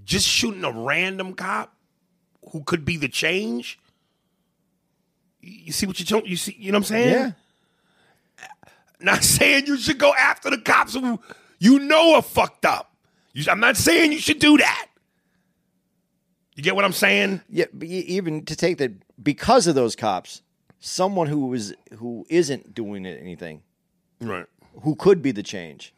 [0.05, 1.75] just shooting a random cop
[2.51, 3.79] who could be the change.
[5.41, 7.33] You see what you don't you see you know what I'm saying?
[8.39, 8.45] Yeah.
[8.99, 11.19] Not saying you should go after the cops who
[11.57, 12.93] you know are fucked up.
[13.33, 14.87] You, I'm not saying you should do that.
[16.55, 17.41] You get what I'm saying?
[17.49, 18.91] Yeah, even to take that
[19.23, 20.43] because of those cops,
[20.81, 23.61] someone who is who isn't doing it- anything,
[24.19, 24.45] Right.
[24.81, 25.93] who could be the change,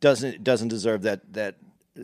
[0.00, 1.56] doesn't doesn't deserve that that
[1.98, 2.02] uh,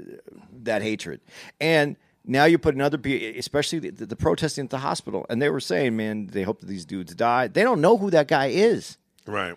[0.65, 1.21] that hatred.
[1.61, 5.49] And now you put another, pe- especially the, the protesting at the hospital, and they
[5.49, 7.47] were saying, man, they hope that these dudes die.
[7.47, 8.99] They don't know who that guy is.
[9.27, 9.55] Right.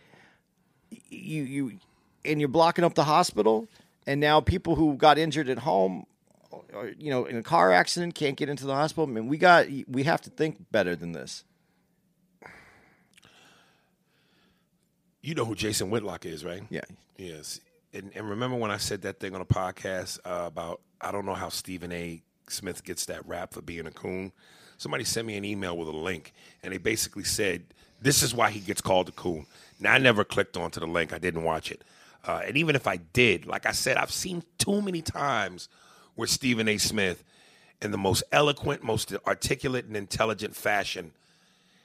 [1.09, 1.79] You you,
[2.23, 3.67] and you're blocking up the hospital,
[4.05, 6.05] and now people who got injured at home.
[6.73, 9.05] Or, you know, in a car accident, can't get into the hospital.
[9.05, 11.43] I mean, we got we have to think better than this.
[15.21, 16.63] You know who Jason Whitlock is, right?
[16.69, 16.81] Yeah.
[17.17, 17.59] Yes.
[17.93, 21.25] And, and remember when I said that thing on a podcast uh, about I don't
[21.25, 22.21] know how Stephen A.
[22.47, 24.31] Smith gets that rap for being a coon?
[24.77, 27.63] Somebody sent me an email with a link, and they basically said
[28.01, 29.45] this is why he gets called a coon.
[29.79, 31.13] Now I never clicked onto the link.
[31.13, 31.81] I didn't watch it.
[32.25, 35.69] Uh, and even if I did, like I said, I've seen too many times
[36.15, 36.77] where Stephen A.
[36.77, 37.23] Smith,
[37.81, 41.11] in the most eloquent, most articulate, and intelligent fashion,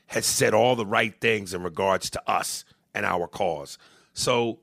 [0.09, 2.65] has said all the right things in regards to us
[2.95, 3.79] and our cause.
[4.13, 4.59] So,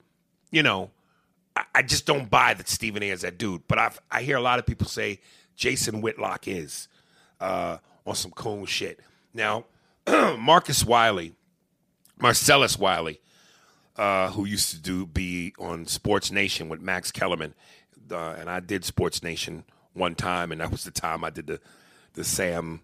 [0.52, 0.92] you know,
[1.56, 3.10] I, I just don't buy that Stephen A.
[3.10, 3.68] is that dude.
[3.68, 5.20] But I I hear a lot of people say
[5.56, 6.88] Jason Whitlock is
[7.40, 9.00] uh, on some cool shit.
[9.34, 9.66] Now,
[10.40, 11.34] Marcus Wiley,
[12.20, 13.20] Marcellus Wiley,
[13.98, 17.54] uh, who used to do be on Sports Nation with Max Kellerman,
[18.10, 19.64] uh, and I did Sports Nation
[19.94, 21.60] one time, and that was the time I did the
[22.14, 22.82] the Sam.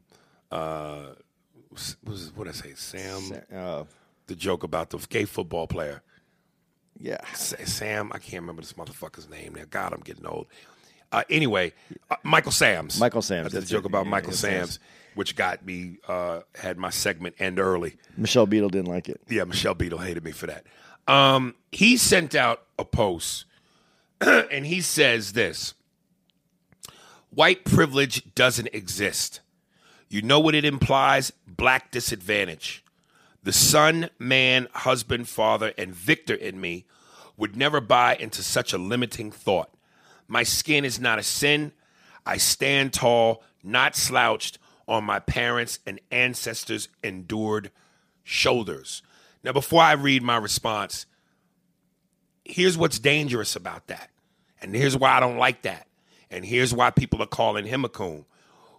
[0.52, 1.14] Uh,
[2.36, 2.74] what did I say?
[2.76, 3.84] Sam Uh,
[4.28, 6.01] the joke about the gay football player.
[6.99, 7.17] yeah.
[7.34, 9.63] Sa- Sam, I can't remember this motherfucker's name now.
[9.69, 10.47] God, I'm getting old.
[11.11, 11.71] Uh, anyway,
[12.11, 12.99] uh, Michael Sams.
[12.99, 14.80] Michael Sams, I did a joke about Yeah, Michael yeah, Sams, Sams.
[15.15, 17.95] which got me, uh, had my segment end early.
[18.17, 19.21] Michelle Beadle didn't like it.
[19.30, 20.65] Yeah, Michelle Beadle hated me for that.
[21.07, 23.45] Um, he sent out a post
[24.21, 25.73] and he says this
[27.30, 29.41] White privilege doesn't exist.
[30.09, 31.32] You know what it implies?
[31.45, 32.84] Black disadvantage.
[33.48, 36.86] The son, man, husband, father, and victor in me
[37.38, 39.74] would never buy into such a limiting thought.
[40.28, 41.72] My skin is not a sin.
[42.26, 47.72] I stand tall, not slouched, on my parents' and ancestors' endured
[48.22, 49.02] shoulders.
[49.45, 51.06] Now, before I read my response,
[52.43, 54.10] here's what's dangerous about that.
[54.62, 55.88] And here's why I don't like that.
[56.30, 58.26] And here's why people are calling him a coon.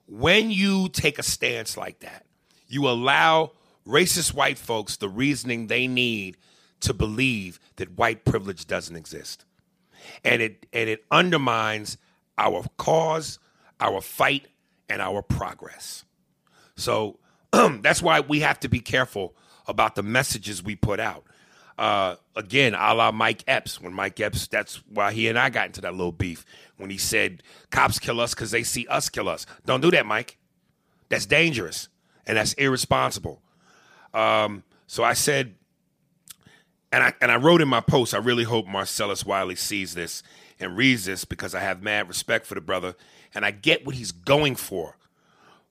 [0.07, 2.27] When you take a stance like that,
[2.67, 3.53] you allow
[3.89, 6.37] racist white folks the reasoning they need
[6.81, 9.45] to believe that white privilege doesn't exist.
[10.25, 11.99] And it and it undermines
[12.37, 13.39] our cause,
[13.81, 14.47] our fight,
[14.89, 16.05] and our progress.
[16.77, 17.19] So
[17.53, 19.35] that's why we have to be careful
[19.67, 21.25] about the messages we put out.
[21.77, 23.81] Uh, again, a la Mike Epps.
[23.81, 26.45] When Mike Epps, that's why he and I got into that little beef
[26.77, 29.47] when he said cops kill us because they see us kill us.
[29.67, 30.39] Don't do that, Mike.
[31.09, 31.89] That's dangerous
[32.27, 33.43] and that's irresponsible.
[34.15, 35.55] Um, so I said,
[36.91, 38.15] and I and I wrote in my post.
[38.15, 40.23] I really hope Marcellus Wiley sees this
[40.59, 42.95] and reads this because I have mad respect for the brother
[43.35, 44.97] and I get what he's going for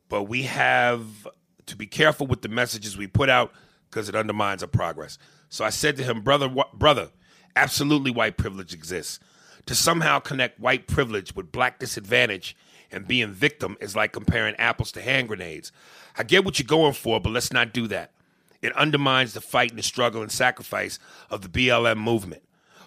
[0.10, 1.28] but we have
[1.66, 3.52] to be careful with the messages we put out
[3.90, 5.18] because it undermines our progress.
[5.50, 7.10] So I said to him, brother, wh- brother,
[7.56, 9.20] absolutely white privilege exists.
[9.66, 12.56] To somehow connect white privilege with black disadvantage
[12.90, 15.74] and being victim is like comparing apples to hand grenades.
[16.18, 18.12] I get what you're going for, but let's not do that.
[18.68, 21.00] It undermines the fight and the struggle and sacrifice
[21.30, 22.44] of the BLM movement.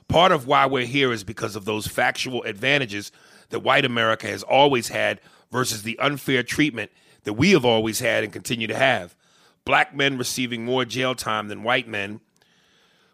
[0.09, 3.11] Part of why we're here is because of those factual advantages
[3.49, 6.91] that white America has always had versus the unfair treatment
[7.25, 9.17] that we have always had and continue to have.
[9.65, 12.21] Black men receiving more jail time than white men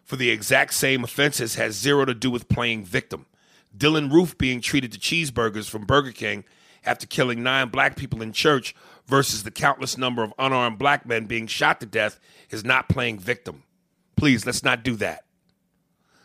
[0.03, 3.27] for the exact same offenses has zero to do with playing victim.
[3.77, 6.43] Dylann Roof being treated to cheeseburgers from Burger King
[6.83, 8.75] after killing nine black people in church
[9.07, 13.19] versus the countless number of unarmed black men being shot to death is not playing
[13.19, 13.63] victim.
[14.15, 15.23] Please, let's not do that.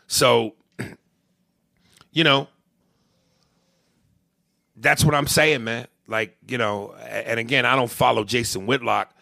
[0.07, 0.55] So,
[2.11, 2.47] you know,
[4.75, 5.87] that's what I'm saying, man.
[6.07, 9.13] Like, you know, and again, I don't follow Jason Whitlock.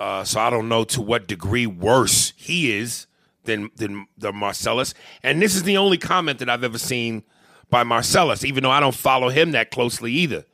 [0.00, 3.06] Uh, so I don't know to what degree worse he is
[3.44, 4.94] than than the Marcellus.
[5.22, 7.22] And this is the only comment that I've ever seen
[7.70, 10.44] by Marcellus, even though I don't follow him that closely either.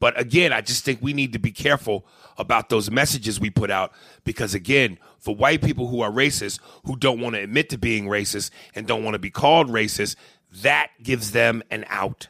[0.00, 2.06] But again, I just think we need to be careful
[2.38, 3.92] about those messages we put out
[4.24, 8.06] because again, for white people who are racist, who don't want to admit to being
[8.06, 10.16] racist and don't want to be called racist,
[10.62, 12.28] that gives them an out.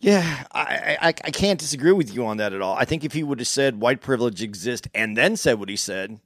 [0.00, 2.74] Yeah, I, I I can't disagree with you on that at all.
[2.76, 5.76] I think if he would have said white privilege exists and then said what he
[5.76, 6.20] said,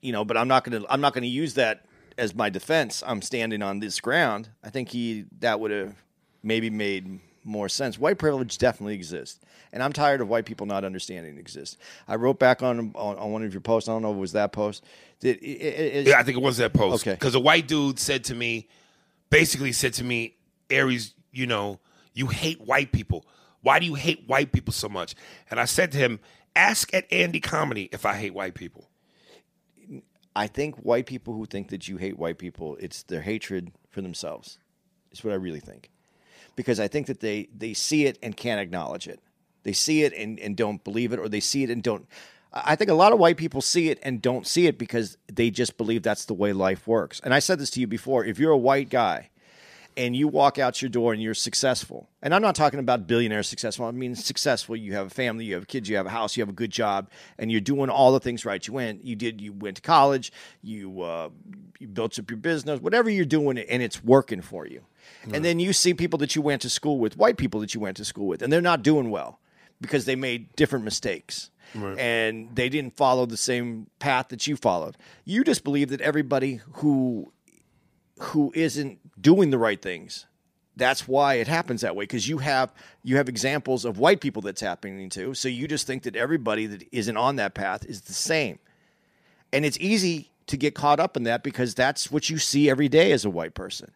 [0.00, 1.84] you know, but I'm not gonna I'm not gonna use that
[2.16, 3.02] as my defense.
[3.06, 4.48] I'm standing on this ground.
[4.64, 5.94] I think he that would have
[6.42, 7.98] maybe made more sense.
[7.98, 9.40] White privilege definitely exists,
[9.72, 11.76] and I'm tired of white people not understanding it exists.
[12.06, 13.88] I wrote back on on, on one of your posts.
[13.88, 14.84] I don't know if it was that post.
[15.22, 17.02] It, it, it- Yeah, I think it was that post.
[17.06, 17.14] Okay.
[17.14, 18.68] Because a white dude said to me,
[19.30, 20.36] basically said to me,
[20.70, 21.80] Aries, you know,
[22.14, 23.26] you hate white people.
[23.62, 25.14] Why do you hate white people so much?
[25.50, 26.20] And I said to him,
[26.54, 28.88] ask at Andy Comedy if I hate white people.
[30.36, 34.00] I think white people who think that you hate white people, it's their hatred for
[34.02, 34.58] themselves.
[35.10, 35.90] It's what I really think.
[36.58, 39.20] Because I think that they they see it and can't acknowledge it.
[39.62, 42.04] They see it and, and don't believe it, or they see it and don't.
[42.52, 45.50] I think a lot of white people see it and don't see it because they
[45.50, 47.20] just believe that's the way life works.
[47.22, 48.24] And I said this to you before.
[48.24, 49.30] If you're a white guy
[49.96, 53.44] and you walk out your door and you're successful, and I'm not talking about billionaire
[53.44, 54.74] successful, I mean successful.
[54.74, 56.72] You have a family, you have kids, you have a house, you have a good
[56.72, 58.66] job, and you're doing all the things right.
[58.66, 61.28] You went, you did, you went to college, you uh,
[61.78, 64.82] you built up your business, whatever you're doing, and it's working for you.
[65.32, 67.80] And then you see people that you went to school with, white people that you
[67.80, 69.40] went to school with, and they're not doing well
[69.80, 71.50] because they made different mistakes.
[71.98, 74.96] And they didn't follow the same path that you followed.
[75.24, 77.32] You just believe that everybody who
[78.20, 80.26] who isn't doing the right things.
[80.76, 84.42] That's why it happens that way because you have you have examples of white people
[84.42, 85.34] that's happening to.
[85.34, 88.58] So you just think that everybody that isn't on that path is the same.
[89.52, 92.88] And it's easy to get caught up in that because that's what you see every
[92.88, 93.92] day as a white person.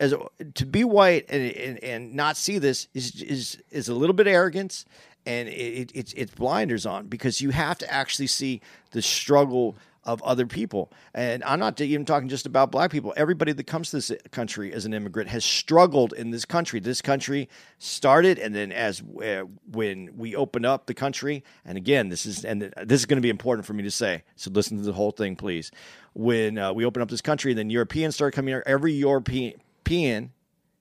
[0.00, 0.12] As
[0.54, 4.26] to be white and, and, and not see this is is is a little bit
[4.26, 4.84] arrogance
[5.26, 9.76] and it, it, it's it's blinders on because you have to actually see the struggle
[10.04, 10.92] of other people.
[11.14, 13.14] And I'm not even talking just about black people.
[13.16, 16.78] Everybody that comes to this country as an immigrant has struggled in this country.
[16.78, 22.08] This country started, and then as uh, when we open up the country, and again,
[22.08, 24.22] this is and this is going to be important for me to say.
[24.36, 25.70] So listen to the whole thing, please.
[26.12, 28.62] When uh, we open up this country, then Europeans started coming here.
[28.66, 29.54] Every European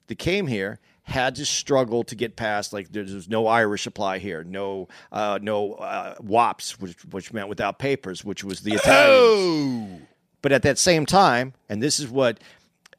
[0.07, 4.43] that came here had to struggle to get past like there's, no Irish supply here,
[4.43, 9.19] no uh, no uh, WAPs, which which meant without papers, which was the Italians.
[9.21, 10.01] Oh,
[10.41, 12.39] But at that same time, and this is what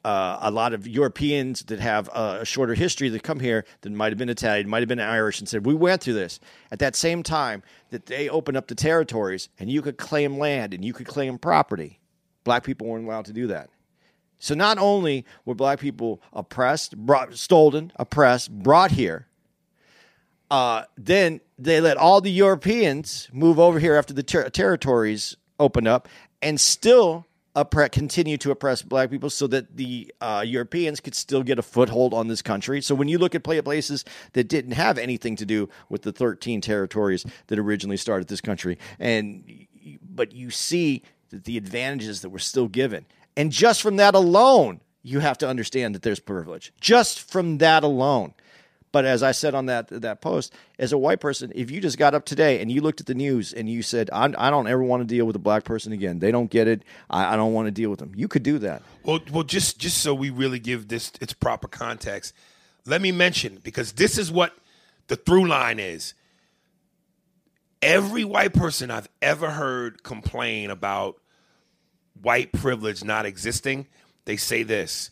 [0.05, 4.11] uh, a lot of Europeans that have a shorter history that come here that might
[4.11, 6.39] have been Italian, might have been Irish, and said, We went through this.
[6.71, 10.75] At that same time that they opened up the territories and you could claim land
[10.75, 11.99] and you could claim property,
[12.43, 13.71] black people weren't allowed to do that.
[14.39, 19.27] So not only were black people oppressed, brought, stolen, oppressed, brought here,
[20.51, 25.87] uh, then they let all the Europeans move over here after the ter- territories opened
[25.87, 26.07] up,
[26.41, 27.25] and still
[27.55, 31.61] oppre- continue to oppress black people, so that the uh, Europeans could still get a
[31.61, 32.81] foothold on this country.
[32.81, 36.11] So when you look at pla- places that didn't have anything to do with the
[36.11, 39.67] 13 territories that originally started this country, and
[40.01, 43.05] but you see that the advantages that were still given,
[43.37, 46.73] and just from that alone, you have to understand that there's privilege.
[46.79, 48.33] Just from that alone.
[48.91, 51.97] But as I said on that that post, as a white person, if you just
[51.97, 54.67] got up today and you looked at the news and you said, "I, I don't
[54.67, 56.19] ever want to deal with a black person again.
[56.19, 56.83] They don't get it.
[57.09, 58.83] I, I don't want to deal with them," you could do that.
[59.03, 62.33] well, well, just just so we really give this its proper context,
[62.85, 64.53] let me mention because this is what
[65.07, 66.13] the through line is.
[67.81, 71.17] Every white person I've ever heard complain about
[72.21, 73.87] white privilege not existing,
[74.25, 75.11] they say this.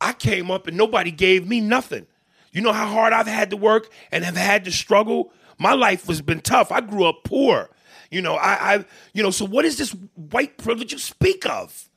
[0.00, 2.06] I came up and nobody gave me nothing.
[2.52, 5.32] You know how hard I've had to work and have had to struggle?
[5.58, 6.70] My life has been tough.
[6.70, 7.70] I grew up poor.
[8.10, 11.88] You know, I, I you know, so what is this white privilege you speak of?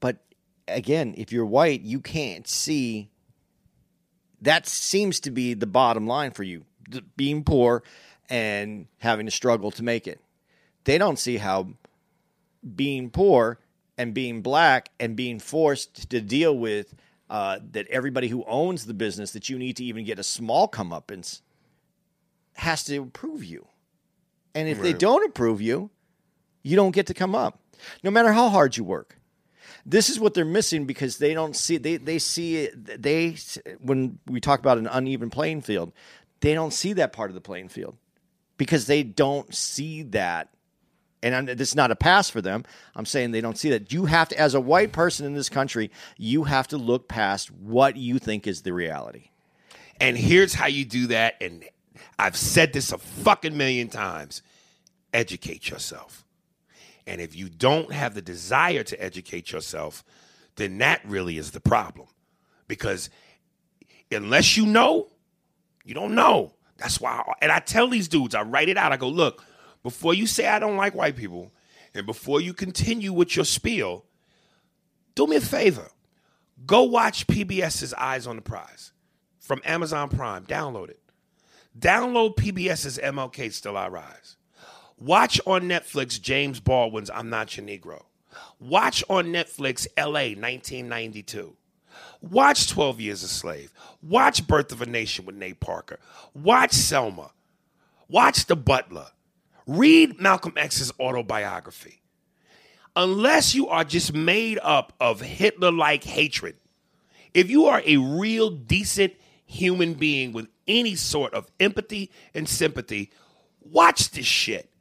[0.00, 0.18] But
[0.68, 3.10] again, if you're white, you can't see.
[4.42, 6.64] That seems to be the bottom line for you:
[7.16, 7.82] being poor
[8.28, 10.20] and having to struggle to make it.
[10.84, 11.68] They don't see how
[12.74, 13.58] being poor
[13.96, 16.94] and being black and being forced to deal with
[17.28, 20.68] uh, that everybody who owns the business that you need to even get a small
[20.68, 21.42] comeuppance
[22.54, 23.66] has to approve you.
[24.54, 25.90] And if they don't approve you,
[26.62, 27.60] you don't get to come up,
[28.02, 29.16] no matter how hard you work.
[29.86, 33.36] This is what they're missing because they don't see they they see it they
[33.78, 35.92] when we talk about an uneven playing field,
[36.40, 37.96] they don't see that part of the playing field
[38.56, 40.50] because they don't see that.
[41.22, 42.64] And I'm, this is not a pass for them.
[42.94, 43.92] I'm saying they don't see that.
[43.92, 47.50] You have to, as a white person in this country, you have to look past
[47.50, 49.30] what you think is the reality.
[50.00, 51.34] And here's how you do that.
[51.40, 51.64] And
[52.18, 54.42] I've said this a fucking million times
[55.12, 56.24] educate yourself.
[57.06, 60.04] And if you don't have the desire to educate yourself,
[60.56, 62.06] then that really is the problem.
[62.68, 63.10] Because
[64.10, 65.08] unless you know,
[65.84, 66.54] you don't know.
[66.76, 68.92] That's why, and I tell these dudes, I write it out.
[68.92, 69.44] I go, look,
[69.82, 71.52] before you say I don't like white people,
[71.94, 74.04] and before you continue with your spiel,
[75.14, 75.88] do me a favor.
[76.66, 78.92] Go watch PBS's Eyes on the Prize
[79.38, 80.44] from Amazon Prime.
[80.44, 81.00] Download it.
[81.78, 84.36] Download PBS's MLK Still I Rise.
[84.98, 88.02] Watch on Netflix James Baldwin's I'm Not Your Negro.
[88.58, 91.56] Watch on Netflix LA 1992.
[92.20, 93.72] Watch 12 Years a Slave.
[94.02, 95.98] Watch Birth of a Nation with Nate Parker.
[96.34, 97.30] Watch Selma.
[98.08, 99.08] Watch The Butler.
[99.70, 102.02] Read Malcolm X's autobiography.
[102.96, 106.56] Unless you are just made up of Hitler like hatred,
[107.34, 109.12] if you are a real decent
[109.46, 113.12] human being with any sort of empathy and sympathy,
[113.60, 114.72] watch this shit.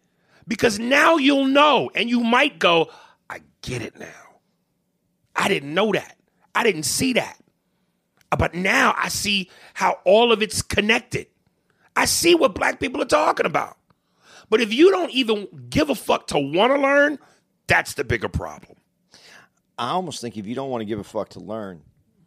[0.48, 2.90] Because now you'll know, and you might go,
[3.30, 4.40] I get it now.
[5.36, 6.18] I didn't know that.
[6.56, 7.38] I didn't see that.
[8.36, 11.28] But now I see how all of it's connected.
[11.96, 13.76] I see what black people are talking about.
[14.50, 17.20] But if you don't even give a fuck to want to learn,
[17.68, 18.78] that's the bigger problem.
[19.78, 21.84] I almost think if you don't want to give a fuck to learn,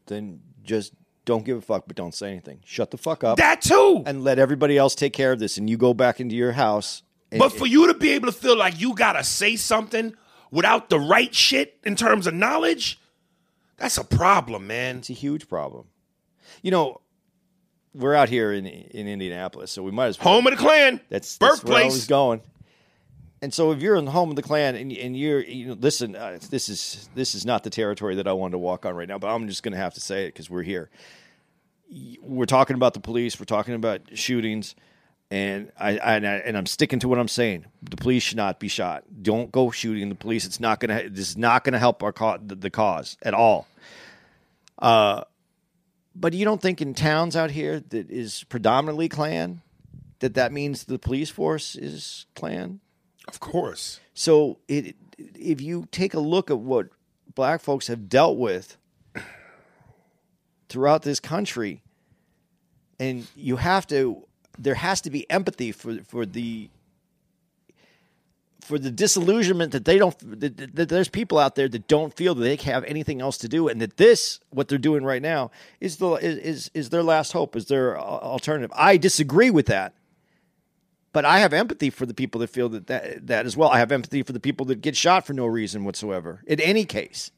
[0.07, 0.93] then just
[1.25, 2.61] don't give a fuck, but don't say anything.
[2.65, 4.03] Shut the fuck up That too.
[4.07, 5.59] and let everybody else take care of this.
[5.59, 7.03] And you go back into your house.
[7.31, 10.15] But for you to be able to feel like you gotta say something
[10.51, 12.99] without the right shit in terms of knowledge,
[13.77, 14.99] that's a problem, man.
[14.99, 15.87] it's a huge problem.
[16.63, 17.01] You know,
[17.95, 21.01] we're out here in in Indianapolis, so we might as well Home of the Klan.
[21.09, 22.41] That's, that's where I was going.
[23.43, 25.73] And so, if you're in the home of the Klan, and, and you're, you know,
[25.75, 28.95] listen, uh, this is this is not the territory that I wanted to walk on
[28.95, 30.91] right now, but I'm just going to have to say it because we're here.
[32.23, 33.39] We're talking about the police.
[33.41, 34.77] We're talking about shootings,
[35.29, 37.67] and I, I and, I and I'm sticking to what I'm saying.
[37.83, 39.03] The police should not be shot.
[39.23, 40.47] Don't go shooting the police.
[40.47, 41.11] It's not going to.
[41.11, 43.67] This is not going to help our co- the, the cause at all.
[44.79, 45.25] Uh,
[46.15, 49.63] but you don't think in towns out here that is predominantly Klan
[50.23, 52.81] that that means the police force is Klan?
[53.29, 54.01] Of course.
[54.15, 56.89] So it, if you take a look at what
[57.35, 58.77] black folks have dealt with
[60.69, 61.83] throughout this country,
[63.01, 64.25] and you have to,
[64.59, 66.71] there has to be empathy for for the
[68.63, 72.35] for the disillusionment that they don't that, that- there's people out there that don't feel
[72.35, 75.51] that they have anything else to do and that this what they're doing right now
[75.81, 78.71] is the is is, their last hope is their alternative.
[78.75, 79.95] I disagree with that
[81.13, 83.69] but i have empathy for the people that feel that, that that as well.
[83.71, 86.85] I have empathy for the people that get shot for no reason whatsoever in any
[86.85, 87.31] case.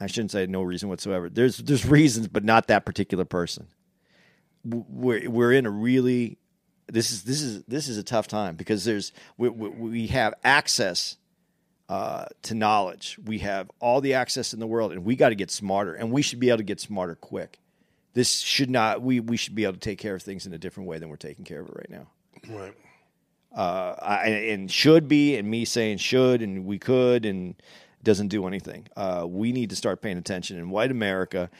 [0.00, 1.28] I shouldn't say no reason whatsoever.
[1.28, 3.66] There's there's reasons but not that particular person.
[4.64, 6.38] We're we're in a really
[6.88, 10.34] this is this is this is a tough time because there's we, we, we have
[10.42, 11.16] access
[11.88, 13.18] uh, to knowledge.
[13.24, 15.94] We have all the access in the world, and we got to get smarter.
[15.94, 17.58] And we should be able to get smarter quick.
[18.14, 19.02] This should not.
[19.02, 21.08] We we should be able to take care of things in a different way than
[21.08, 22.06] we're taking care of it right now.
[22.48, 22.74] Right.
[23.54, 27.54] Uh, I, and should be, and me saying should, and we could, and
[28.02, 28.86] doesn't do anything.
[28.96, 30.58] Uh, we need to start paying attention.
[30.58, 31.50] In white America,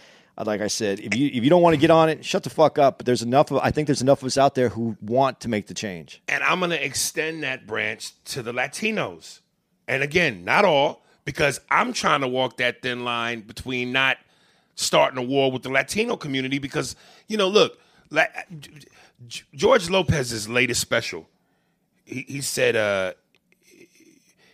[0.47, 2.51] like I said, if you if you don't want to get on it, shut the
[2.51, 2.98] fuck up.
[2.98, 5.48] But there's enough of I think there's enough of us out there who want to
[5.48, 6.23] make the change.
[6.28, 9.40] And I'm going to extend that branch to the Latinos.
[9.89, 14.19] And again, not all, because I'm trying to walk that thin line between not
[14.74, 16.59] starting a war with the Latino community.
[16.59, 16.94] Because,
[17.27, 17.78] you know, look,
[19.55, 21.28] George Lopez's latest special,
[22.05, 23.15] he, he said, uh,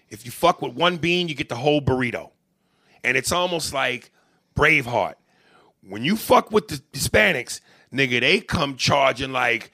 [0.08, 2.30] if you fuck with one bean, you get the whole burrito.
[3.02, 4.10] And it's almost like
[4.56, 5.14] Braveheart.
[5.88, 7.60] When you fuck with the Hispanics,
[7.92, 9.70] nigga, they come charging like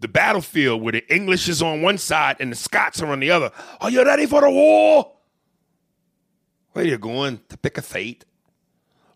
[0.00, 3.30] the battlefield where the English is on one side and the Scots are on the
[3.30, 3.52] other.
[3.80, 5.12] Are you ready for the war?
[6.72, 7.40] Where you going?
[7.50, 8.24] To pick a fate?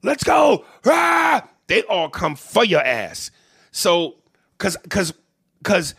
[0.03, 0.65] Let's go!
[0.85, 1.49] Ah!
[1.67, 3.31] They all come for your ass.
[3.73, 4.17] So,
[4.59, 5.13] cause, cause,
[5.65, 5.95] cause,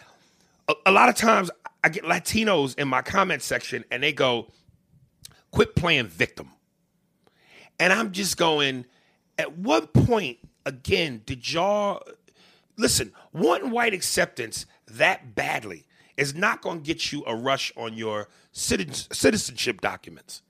[0.69, 1.52] a, a lot of times
[1.84, 4.48] I get Latinos in my comment section and they go,
[5.52, 6.52] "Quit playing victim."
[7.80, 8.86] And I'm just going,
[9.38, 12.03] at what point, again, did y'all
[12.77, 13.14] listen?
[13.34, 15.85] Wanting white acceptance that badly
[16.15, 20.41] is not going to get you a rush on your citizenship documents.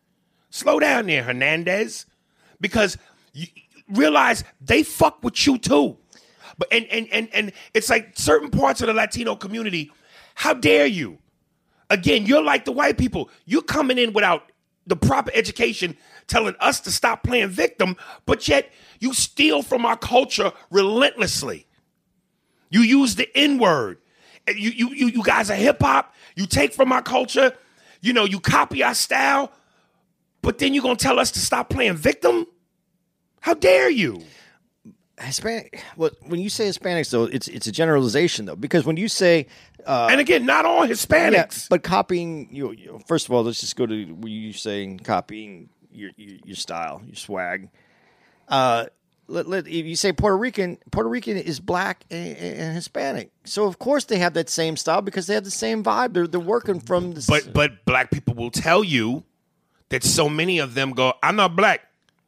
[0.49, 2.05] Slow down there, Hernandez,
[2.61, 2.97] because
[3.33, 3.47] you
[3.89, 5.97] realize they fuck with you too.
[6.57, 9.91] But and and and and it's like certain parts of the Latino community.
[10.35, 11.19] How dare you?
[11.89, 13.29] Again, you're like the white people.
[13.45, 14.51] You're coming in without
[14.87, 15.97] the proper education,
[16.27, 17.95] telling us to stop playing victim,
[18.25, 21.67] but yet you steal from our culture relentlessly.
[22.69, 23.99] You use the N word.
[24.47, 26.13] You, you, you, you guys are hip hop.
[26.35, 27.53] You take from our culture.
[28.01, 29.51] You know, you copy our style,
[30.41, 32.45] but then you're going to tell us to stop playing victim?
[33.41, 34.21] How dare you?
[35.19, 35.81] Hispanic.
[35.95, 39.47] Well, when you say Hispanics, though, it's it's a generalization, though, because when you say
[39.87, 41.31] uh, and again, not all Hispanics.
[41.63, 42.99] Yeah, but copying you, you.
[43.07, 47.01] First of all, let's just go to what you saying copying your, your your style,
[47.05, 47.69] your swag.
[48.47, 48.85] Uh,
[49.27, 53.65] let, let, if you say Puerto Rican, Puerto Rican is black and, and, Hispanic, so
[53.65, 56.13] of course they have that same style because they have the same vibe.
[56.13, 57.25] They're they're working from the.
[57.27, 59.23] But but black people will tell you
[59.89, 61.81] that so many of them go, "I'm not black."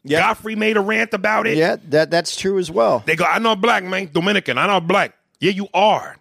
[0.04, 0.20] Yeah.
[0.20, 1.58] Godfrey made a rant about it.
[1.58, 3.04] Yeah, that that's true as well.
[3.06, 4.10] They go, "I'm not black, man.
[4.12, 4.58] Dominican.
[4.58, 6.18] I'm not black." Yeah, you are.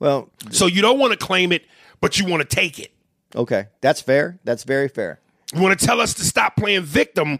[0.00, 1.64] Well, so you don't want to claim it,
[2.00, 2.90] but you want to take it.
[3.36, 4.40] Okay, that's fair.
[4.42, 5.20] That's very fair.
[5.52, 7.38] You want to tell us to stop playing victim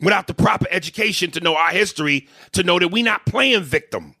[0.00, 4.14] without the proper education to know our history, to know that we're not playing victim.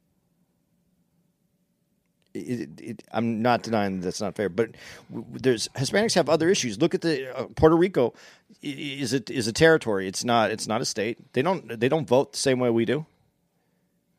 [2.32, 4.70] It, it, I'm not denying that that's not fair, but
[5.10, 6.78] there's Hispanics have other issues.
[6.80, 8.12] Look at the uh, Puerto Rico
[8.62, 10.06] is it is a territory.
[10.06, 11.32] It's not it's not a state.
[11.32, 13.06] They don't they don't vote the same way we do.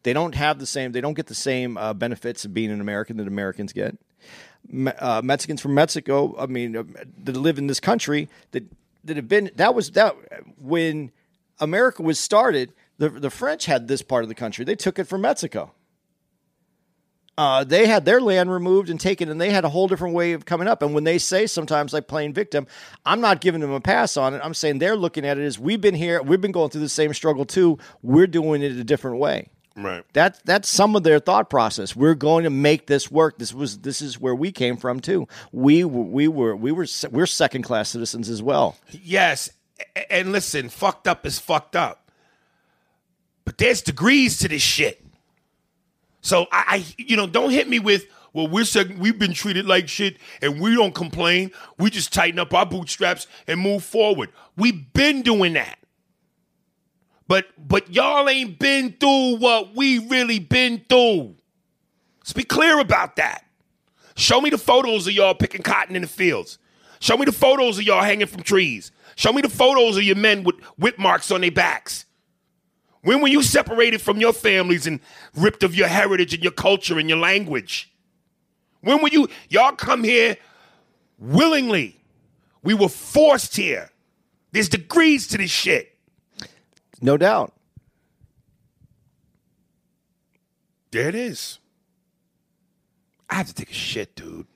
[0.02, 0.94] They don't have the same.
[0.94, 3.98] They don't get the same uh, benefits of being an American that Americans get.
[5.00, 6.84] Uh, Mexicans from Mexico, I mean, uh,
[7.24, 8.64] that live in this country that
[9.06, 10.16] that have been that was that
[10.60, 11.12] when
[11.60, 12.74] America was started.
[13.00, 14.66] The the French had this part of the country.
[14.66, 15.72] They took it from Mexico.
[17.38, 20.34] Uh, they had their land removed and taken, and they had a whole different way
[20.34, 20.82] of coming up.
[20.82, 22.66] And when they say sometimes like playing victim,
[23.06, 24.42] I'm not giving them a pass on it.
[24.44, 26.90] I'm saying they're looking at it as we've been here, we've been going through the
[26.90, 27.78] same struggle too.
[28.02, 29.50] We're doing it a different way.
[29.78, 30.04] Right.
[30.14, 31.96] That that's some of their thought process.
[31.96, 33.38] We're going to make this work.
[33.38, 35.28] This was this is where we came from too.
[35.52, 38.76] We we were we were we're second class citizens as well.
[38.90, 39.52] Yes,
[40.10, 42.10] and listen, fucked up is fucked up.
[43.46, 45.06] But there's degrees to this shit.
[46.22, 49.66] So I, I you know, don't hit me with, well, we're second, we've been treated
[49.66, 51.52] like shit and we don't complain.
[51.78, 54.30] We just tighten up our bootstraps and move forward.
[54.58, 55.80] We've been doing that.
[57.28, 61.36] But but y'all ain't been through what we really been through.
[62.20, 63.44] Let's be clear about that.
[64.16, 66.58] Show me the photos of y'all picking cotton in the fields.
[67.00, 68.92] Show me the photos of y'all hanging from trees.
[69.16, 72.06] Show me the photos of your men with whip marks on their backs.
[73.02, 75.00] When were you separated from your families and
[75.36, 77.94] ripped of your heritage and your culture and your language?
[78.82, 79.30] When were you?
[79.50, 80.38] Y'all come here
[81.20, 82.00] willingly.
[82.64, 83.92] We were forced here.
[84.52, 85.97] There's degrees to this shit.
[87.02, 87.54] No doubt.
[90.92, 91.60] There it is.
[93.30, 94.48] I have to take a shit, dude.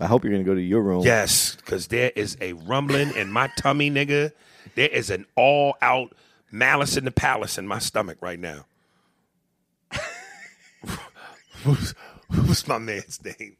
[0.00, 1.02] I hope you're going to go to your room.
[1.04, 4.32] Yes, because there is a rumbling in my tummy, nigga.
[4.74, 6.14] There is an all out
[6.52, 8.66] malice in the palace in my stomach right now.
[11.64, 11.94] who's,
[12.30, 13.56] who's my man's name?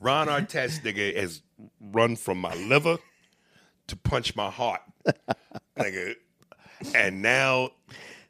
[0.00, 1.42] Ron Artest, nigga, has
[1.80, 2.98] run from my liver
[3.88, 4.80] to punch my heart,
[5.78, 6.14] nigga,
[6.94, 7.70] and now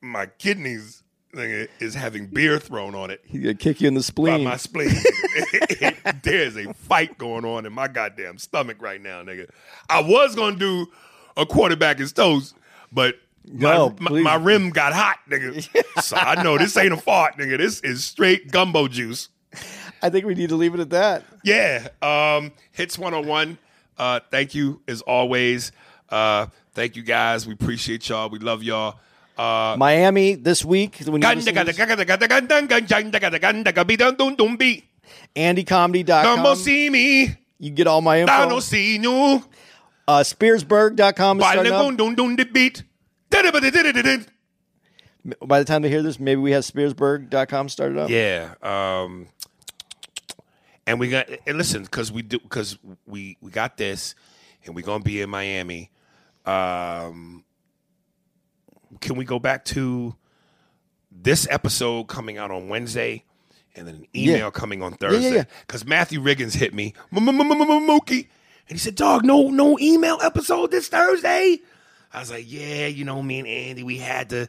[0.00, 1.02] my kidneys,
[1.32, 3.20] is having beer thrown on it.
[3.24, 4.44] He's gonna kick you in the By spleen.
[4.44, 4.90] my spleen.
[6.24, 9.48] There's a fight going on in my goddamn stomach right now, nigga.
[9.88, 10.86] I was gonna do
[11.36, 12.56] a quarterback is toast,
[12.92, 13.14] but
[13.44, 15.62] No, my, my, my rim got hot, nigga.
[16.02, 17.58] so I know this ain't a fart, nigga.
[17.58, 19.28] This is straight gumbo juice.
[20.02, 21.24] I think we need to leave it at that.
[21.44, 21.88] Yeah.
[22.02, 23.58] Um, Hits 101.
[23.98, 25.72] Uh, thank you as always.
[26.08, 27.46] Uh, thank you guys.
[27.46, 28.28] We appreciate y'all.
[28.28, 28.98] We love y'all.
[29.36, 30.98] Uh, Miami this week.
[31.04, 31.96] When you listen to this, Don't
[35.36, 36.56] AndyComedy.com.
[36.56, 37.36] see me.
[37.58, 38.48] You get all my info.
[38.48, 39.42] Don't see you.
[40.08, 41.96] Uh, Spearsburg.com is starting up.
[41.96, 42.82] Dun dun the beat.
[45.46, 48.10] By the time they hear this, maybe we have Spearsburg.com started up.
[48.10, 48.54] Yeah.
[48.62, 49.28] Um,
[50.86, 54.14] and we got and listen because we do because we we got this
[54.64, 55.90] and we're gonna be in Miami.
[56.46, 57.44] Um,
[59.00, 60.14] can we go back to
[61.10, 63.24] this episode coming out on Wednesday?
[63.76, 64.50] And then an email Yeah.
[64.50, 65.44] coming on yeah, Thursday yeah.
[65.66, 68.26] because Matthew Riggins hit me, Mookie,
[68.68, 71.58] and he said, "Dog, no, no email episode this Thursday."
[72.12, 74.48] I was like, "Yeah, you know, me and Andy, we had to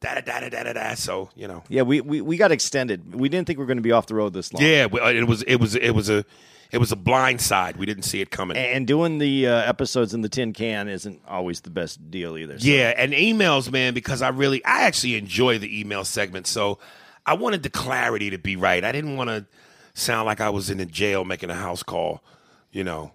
[0.00, 2.52] da da da da da da da." So you know, Yeah, we, we, we got
[2.52, 3.12] extended.
[3.12, 4.62] We didn't think we were going to be off the road this long.
[4.62, 6.24] yeah, it was it was it was a
[6.70, 7.76] it was a blind side.
[7.76, 8.56] We didn't see it coming.
[8.56, 12.58] And doing the uh, episodes in the tin can isn't always the best deal either.
[12.58, 12.66] So.
[12.66, 16.46] yeah, and emails, man, because I really I actually enjoy the email segment.
[16.46, 16.78] So
[17.26, 18.84] I wanted the clarity to be right.
[18.84, 19.46] I didn't want to
[19.94, 22.22] sound like I was in a jail making a house call,
[22.70, 23.12] you know.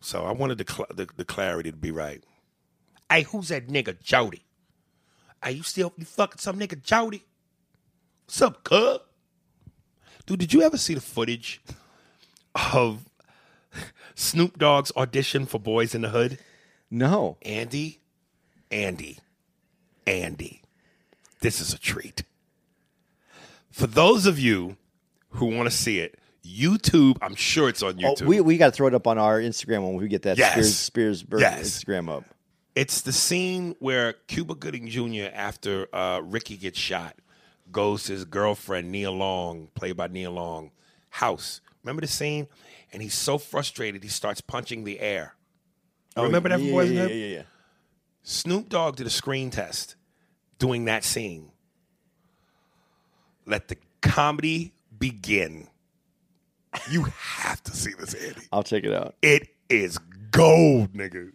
[0.00, 2.24] So I wanted the cl- the, the clarity to be right.
[3.10, 4.42] Hey, who's that nigga Jody?
[5.42, 7.24] Hey, you still you fucking some nigga Jody?
[8.24, 9.02] What's up, cub?
[10.24, 11.60] Dude, did you ever see the footage
[12.72, 13.04] of
[14.14, 16.38] Snoop Dogg's audition for Boys in the Hood?
[16.90, 17.36] No.
[17.42, 18.00] Andy,
[18.70, 19.18] Andy,
[20.06, 20.62] Andy.
[21.40, 22.22] This is a treat.
[23.70, 24.76] For those of you
[25.30, 28.26] who want to see it, YouTube, I'm sure it's on Oh, YouTube.
[28.26, 30.74] we we got to throw it up on our Instagram when we get that Yes.
[30.74, 31.84] Spears Spears Yes.
[31.84, 32.24] Instagram up.
[32.74, 37.16] it's the scene where Cuba Gooding Jr., after uh, Ricky gets shot,
[37.72, 40.70] goes to his girlfriend, Nia Long, played by Nia Long,
[41.10, 41.60] house.
[41.86, 42.48] Remember the scene?
[42.92, 45.34] And he's so frustrated, he starts punching the air.
[46.16, 47.42] Remember that Oh, yeah, in yeah, yeah, yeah, yeah.
[48.24, 49.94] Snoop Dogg did a screen test
[50.58, 51.52] doing that scene.
[53.46, 55.68] Let the comedy begin.
[56.90, 58.40] You have to see this, Andy.
[58.50, 59.14] I'll check it out.
[59.22, 59.98] It is
[60.32, 61.30] gold, nigga.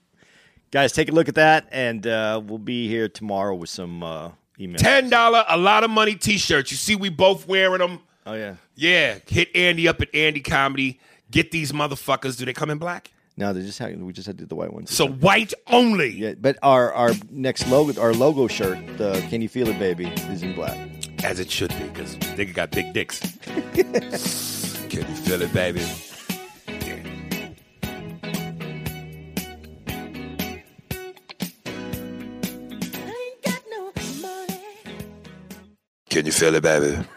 [0.71, 4.31] Guys, take a look at that, and uh, we'll be here tomorrow with some uh,
[4.59, 4.77] emails.
[4.77, 6.71] Ten dollar, a lot of money T-shirts.
[6.71, 7.99] You see, we both wearing them.
[8.25, 8.55] Oh yeah.
[8.81, 10.99] Yeah, hit Andy up at Andy Comedy.
[11.29, 12.35] Get these motherfuckers.
[12.39, 13.11] Do they come in black?
[13.37, 14.91] No, they just had, we just had to do the white ones.
[14.91, 16.09] So white only.
[16.17, 20.07] yeah, but our our next logo, our logo shirt, the "Can You Feel It, Baby,"
[20.31, 20.75] is in black.
[21.23, 23.19] As it should be, because nigga got big dicks.
[24.89, 25.85] Can you feel it, baby?
[36.09, 37.07] Can you feel it, baby?